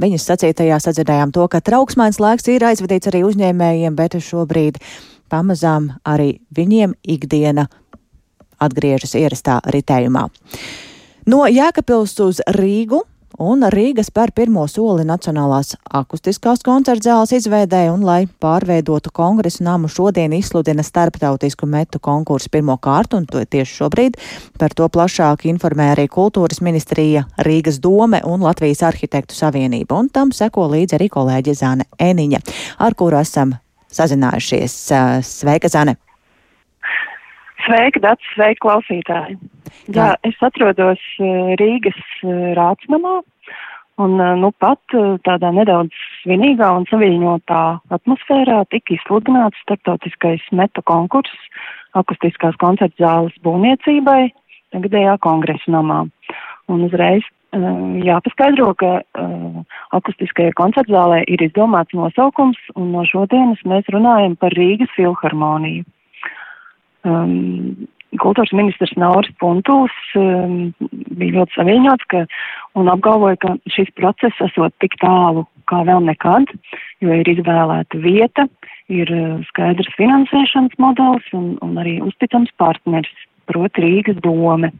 viņas 0.00 0.24
sacītajā 0.30 0.78
sadzirdējām 0.80 1.34
to, 1.36 1.44
ka 1.52 1.60
trauksmains 1.60 2.16
laiks 2.16 2.48
ir 2.48 2.64
aizvadīts 2.64 3.10
arī 3.10 3.20
uzņēmējiem, 3.28 3.92
bet 3.98 4.16
šobrīd 4.24 4.78
pamazām 5.28 5.90
arī 6.08 6.38
viņiem 6.56 6.94
ikdiena 7.12 7.66
atgriežas 8.56 9.12
ierastā 9.20 9.58
ritējumā. 9.68 10.24
No 11.28 11.44
Jēkabpils 11.44 12.16
uz 12.24 12.40
Rīgu 12.56 13.02
un 13.38 13.64
Rīga 13.72 14.04
spēr 14.06 14.32
pirmo 14.36 14.64
soli 14.70 15.04
Nacionālās 15.06 15.74
akustiskās 15.98 16.62
koncertzāles 16.66 17.34
izveidē 17.36 17.86
un, 17.92 18.04
lai 18.06 18.26
pārveidotu 18.26 19.12
kongresu 19.14 19.64
namu, 19.66 19.90
šodien 19.92 20.34
izsludina 20.36 20.84
starptautisku 20.86 21.68
metu 21.70 22.00
konkursu 22.02 22.50
pirmo 22.52 22.78
kārtu, 22.82 23.20
un 23.20 23.28
to 23.30 23.42
tieši 23.44 23.80
šobrīd 23.82 24.18
par 24.60 24.74
to 24.76 24.88
plašāk 24.92 25.46
informē 25.50 25.92
arī 25.94 26.08
Kultūras 26.12 26.62
ministrija, 26.64 27.26
Rīgas 27.46 27.80
dome 27.82 28.22
un 28.24 28.44
Latvijas 28.46 28.84
arhitektu 28.86 29.36
savienība, 29.36 29.98
un 30.00 30.08
tam 30.08 30.32
seko 30.32 30.68
līdzi 30.72 30.98
arī 30.98 31.10
kolēģi 31.12 31.56
Zane 31.56 31.88
Eniņa, 32.00 32.42
ar 32.78 32.96
kuru 32.98 33.20
esam 33.20 33.56
sazinājušies. 33.92 34.80
Sveika, 35.26 35.72
Zane! 35.72 35.96
Sveiki, 37.64 38.02
Dārts, 38.04 38.26
sveiki, 38.34 38.60
klausītāji! 38.62 39.38
Jā, 39.94 40.12
es 40.26 40.36
atrodos 40.44 41.02
Rīgas 41.60 41.98
Rācnamā, 42.58 43.20
un 44.02 44.16
nu 44.42 44.50
pat 44.60 44.96
tādā 45.26 45.52
nedaudz 45.56 45.94
svinīgā 46.22 46.68
un 46.78 46.84
saviņotā 46.90 47.62
atmosfērā 47.96 48.60
tika 48.74 48.96
izsludināts 48.98 49.62
starptautiskais 49.64 50.44
metu 50.52 50.84
konkurss 50.86 51.48
akustiskās 51.96 52.58
koncerta 52.60 53.06
zāles 53.06 53.40
būvniecībai 53.46 54.20
tagadējā 54.76 55.16
kongresa 55.24 55.72
namā. 55.72 56.04
Un 56.68 56.86
uzreiz 56.90 57.24
jāpaskaidro, 57.56 58.72
ka 58.76 58.92
uh, 59.00 59.60
akustiskajai 59.96 60.52
koncertzālē 60.58 61.22
ir 61.30 61.46
izdomāts 61.46 61.94
nosaukums, 61.96 62.58
un 62.76 62.90
no 62.92 63.06
šodienas 63.08 63.62
mēs 63.64 63.88
runājam 63.94 64.36
par 64.36 64.52
Rīgas 64.58 64.92
filharmoniju 64.98 65.86
um, 67.06 67.88
kultūras 68.22 68.52
ministrs 68.56 68.94
Nauris 69.00 69.32
Puntuls 69.40 69.94
um, 70.18 70.72
bija 71.18 71.40
ļoti 71.40 71.56
saviņots 71.56 72.08
ka, 72.12 72.24
un 72.78 72.90
apgalvoja, 72.92 73.38
ka 73.42 73.56
šis 73.72 73.92
process 73.98 74.44
esot 74.48 74.74
tik 74.84 74.98
tālu 75.02 75.46
kā 75.70 75.82
vēl 75.86 76.04
nekad, 76.06 76.50
jo 77.02 77.14
ir 77.14 77.28
izvēlēta 77.32 78.00
vieta, 78.02 78.46
ir 78.92 79.10
uh, 79.14 79.36
skaidrs 79.50 79.90
finansēšanas 79.98 80.78
modelis 80.82 81.28
un, 81.36 81.54
un 81.64 81.76
arī 81.82 81.98
uzticams 82.06 82.52
partneris, 82.60 83.26
proti 83.50 83.84
Rīgas 83.84 84.22
dome. 84.24 84.72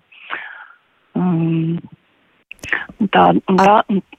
Um, 1.16 1.78
Un 3.00 3.08
tā, 3.12 3.24
un 3.30 3.58
tā, 3.60 3.74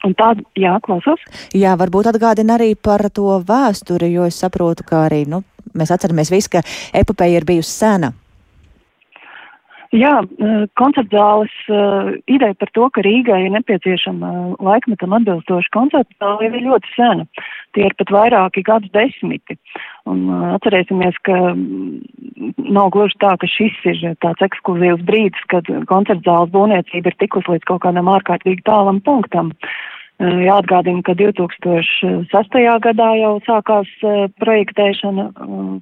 un 0.07 0.13
tā, 0.15 0.27
jā, 0.55 0.77
klausos. 0.85 1.23
Jā, 1.57 1.73
varbūt 1.79 2.11
atgādina 2.13 2.55
arī 2.55 2.75
par 2.79 3.03
to 3.11 3.39
vēsturi, 3.43 4.11
jo 4.13 4.27
es 4.29 4.37
saprotu, 4.39 4.85
ka 4.87 5.07
arī, 5.09 5.25
nu, 5.27 5.41
mēs 5.73 5.91
atceramies 5.93 6.31
visi, 6.33 6.53
ka 6.57 6.63
epopeja 6.95 7.41
ir 7.41 7.47
bijusi 7.47 7.73
sena. 7.73 8.13
Jā, 9.95 10.17
eh, 10.19 10.65
koncertzāles 10.75 11.53
uh, 11.71 12.09
ideja 12.27 12.57
par 12.59 12.67
to, 12.75 12.89
ka 12.91 13.03
Rīgai 13.05 13.37
ir 13.45 13.53
nepieciešama 13.53 14.27
uh, 14.27 14.49
laikmetam 14.59 15.15
atbilstoša 15.15 15.71
koncertzāle, 15.71 16.49
ir 16.49 16.65
ļoti 16.65 16.91
sena. 16.91 17.23
Tie 17.71 17.85
ir 17.87 17.95
pat 17.95 18.11
vairāki 18.11 18.65
gadus 18.67 18.91
desmiti. 18.91 19.55
Un 20.11 20.27
atcerēsimies, 20.57 21.15
ka 21.23 21.37
mm, 21.53 22.51
nav 22.67 22.91
gluži 22.97 23.15
tā, 23.23 23.37
ka 23.39 23.47
šis 23.47 23.79
ir 23.87 24.03
tāds 24.19 24.43
ekskluzīvs 24.43 25.07
brīdis, 25.07 25.47
kad 25.47 25.71
koncertzāles 25.87 26.51
būvniecība 26.51 27.13
ir 27.13 27.19
tikus 27.23 27.47
līdz 27.47 27.71
kaut 27.71 27.85
kādam 27.87 28.11
ārkārtīgi 28.11 28.67
tālam 28.67 28.99
punktam. 29.07 29.55
Uh, 29.55 29.96
jāatgādina, 30.19 31.03
ka 31.05 31.13
2006. 31.17 32.61
gadā 32.85 33.09
jau 33.21 33.33
sākās 33.45 33.89
projektēšana 34.41 35.27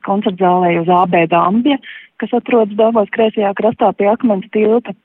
koncertzālē 0.03 0.73
uz 0.81 0.91
AB 0.91 1.21
Dambja 1.31 1.79
kas 2.21 2.35
atrodas 2.35 2.75
Dabas 2.77 3.11
kreisajā 3.15 3.51
krastā 3.57 3.91
pie 3.97 4.09
akmens 4.11 4.47
tilta. 4.55 4.95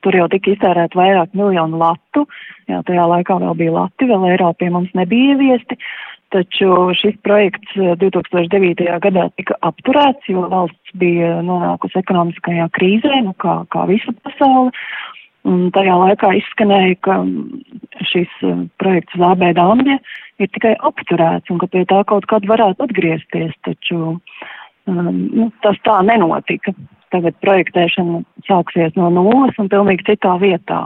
Tur 0.00 0.16
jau 0.16 0.30
tika 0.32 0.54
iztērēt 0.54 0.94
vairāk 0.96 1.34
miljonu 1.36 1.76
latu, 1.80 2.24
jā, 2.70 2.78
tajā 2.88 3.02
laikā 3.10 3.36
vēl 3.42 3.58
bija 3.58 3.74
lati, 3.74 4.08
vēl 4.08 4.30
eiro 4.30 4.48
pie 4.56 4.70
mums 4.72 4.94
nebija 4.96 5.34
ieviesti, 5.34 5.76
taču 6.32 6.70
šis 6.96 7.18
projekts 7.26 7.74
2009. 7.76 8.86
Eh, 8.86 8.96
gadā 9.04 9.26
tika 9.36 9.58
apturēts, 9.68 10.24
jo 10.32 10.46
valsts 10.48 10.96
bija 10.96 11.42
nonākusi 11.44 12.00
ekonomiskajā 12.00 12.70
krīzē, 12.78 13.20
nu 13.26 13.36
kā, 13.44 13.58
kā 13.68 13.84
visa 13.92 14.16
pasaule, 14.24 14.72
Un 15.48 15.70
tajā 15.72 15.94
laikā 15.96 16.34
izskanēja, 16.36 16.96
ka 17.06 17.16
šis 18.10 18.32
projekts 18.80 19.16
Zābē 19.16 19.54
Dāmģe 19.56 19.96
ir 20.42 20.50
tikai 20.52 20.74
apturēts 20.84 21.52
un 21.52 21.60
ka 21.62 21.68
pie 21.72 21.86
tā 21.88 22.02
kaut 22.08 22.26
kad 22.28 22.44
varētu 22.48 22.84
atgriezties, 22.84 23.54
taču 23.64 24.00
um, 24.12 25.20
nu, 25.32 25.48
tas 25.64 25.80
tā 25.86 26.00
nenotika. 26.04 26.74
Tagad 27.10 27.34
projektēšana 27.42 28.20
sāksies 28.46 28.94
no 29.00 29.08
nulles 29.10 29.56
un 29.58 29.70
pilnīgi 29.72 30.12
citā 30.12 30.36
vietā. 30.38 30.84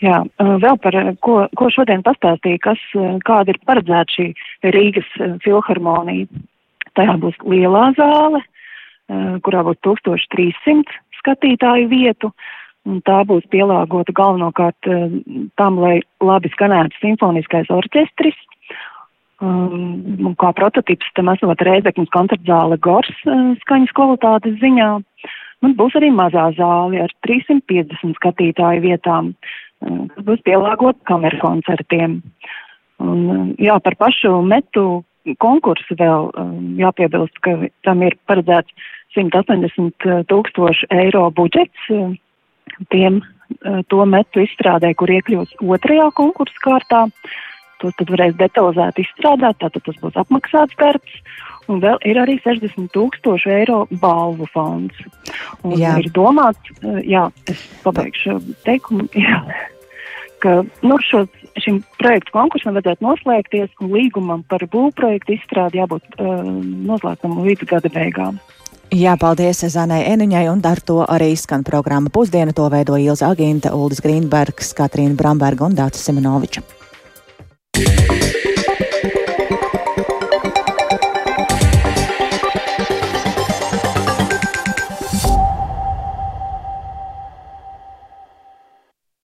Jā, 0.00 0.20
vēl 0.38 0.78
par 0.80 0.96
ko, 1.24 1.40
ko 1.58 1.68
šodien 1.72 2.04
pastāstīja, 2.04 2.60
kas, 2.68 2.84
kāda 3.26 3.52
ir 3.52 3.58
paredzēta 3.68 4.14
šī 4.14 4.28
Rīgas 4.76 5.10
filharmonija. 5.44 6.28
Tajā 6.96 7.16
būs 7.20 7.36
lielā 7.48 7.90
zāle, 7.98 8.40
kurā 9.44 9.64
būs 9.66 9.82
1300 9.84 10.96
skatītāju 11.20 11.90
vietu, 11.90 12.30
un 12.30 12.34
tā 13.06 13.18
būs 13.28 13.46
pielāgota 13.52 14.14
galvenokārt 14.16 14.88
tam, 15.60 15.80
lai 15.82 16.00
labi 16.24 16.52
skanētu 16.54 17.00
simfoniskais 17.00 17.70
orķestris. 17.72 18.38
Um, 19.40 20.34
kā 20.36 20.50
prototyps 20.52 21.08
tam 21.16 21.30
esot 21.32 21.62
Rēzeknas 21.64 22.10
koncertzāle 22.12 22.76
Gors 22.84 23.22
skaņas 23.62 23.94
kvalitātes 23.96 24.58
ziņā. 24.60 24.90
Un 25.64 25.74
būs 25.76 25.96
arī 25.96 26.10
mazā 26.12 26.50
zāle 26.56 27.00
ar 27.04 27.12
350 27.24 28.18
skatītāju 28.20 28.84
vietām 28.84 29.32
kas 29.80 30.24
būs 30.26 30.42
pielāgota 30.46 31.00
kameru 31.08 31.40
koncertiem. 31.40 32.20
Un, 33.00 33.54
jā, 33.58 33.78
par 33.80 33.96
pašu 33.96 34.40
metu 34.44 35.02
konkursu 35.40 35.96
vēl 35.96 36.30
jāpiebilst, 36.80 37.40
ka 37.44 37.56
tam 37.86 38.02
ir 38.04 38.16
paredzēts 38.28 38.72
180 39.16 40.26
tūkstoši 40.30 40.90
eiro 40.94 41.28
budžets 41.34 41.88
tiem 42.88 43.20
to 43.90 44.04
metu 44.06 44.44
izstrādē, 44.44 44.92
kur 44.94 45.10
iekļūs 45.10 45.56
otrajā 45.60 46.10
konkursu 46.16 46.62
kārtā. 46.64 47.06
To 47.80 47.88
tad 47.96 48.10
varēs 48.12 48.34
detalizēti 48.36 49.06
izstrādāt, 49.06 49.56
tātad 49.62 49.86
tas 49.86 49.96
būs 50.02 50.18
apmaksāts 50.20 50.76
darbs. 50.76 51.14
Un 51.70 51.80
vēl 51.80 51.96
ir 52.08 52.18
arī 52.20 52.36
60 52.44 52.90
tūkstoši 52.92 53.52
eiro 53.54 53.84
balvu 54.02 54.48
fonds. 54.52 54.96
Un 55.64 55.78
jā. 55.80 55.94
ir 56.02 56.10
domāts, 56.12 56.72
jā, 57.08 57.28
es 57.48 57.62
pabeigšu 57.84 58.36
teikumu, 58.66 59.06
jā, 59.16 59.40
ka 60.44 60.60
nu, 60.84 60.98
šo, 61.04 61.24
šim 61.62 61.80
projektu 62.00 62.34
konkursam 62.36 62.76
vajadzētu 62.76 63.06
noslēgties 63.06 63.72
un 63.80 63.94
līgumam 63.96 64.44
par 64.50 64.64
būvprojektu 64.72 65.38
izstrādi 65.38 65.80
jābūt 65.80 66.18
uh, 66.18 66.42
noslēgtam 66.90 67.40
līdz 67.46 67.68
gada 67.70 67.92
beigām. 67.96 68.40
Jā, 68.90 69.12
paldies 69.14 69.60
Zanai 69.70 70.00
Eniņai, 70.10 70.48
un 70.50 70.64
ar 70.66 70.80
to 70.82 70.96
arī 71.06 71.30
skan 71.38 71.62
programma 71.62 72.10
pusdiena. 72.10 72.50
To 72.50 72.66
veido 72.72 72.98
Ilza 72.98 73.28
Aginta, 73.30 73.70
Uldis 73.70 74.02
Grīnbergs, 74.02 74.74
Katrīna 74.74 75.14
Bramberga 75.14 75.68
un 75.68 75.78
Dācis 75.78 76.10
Simenoviča. 76.10 76.66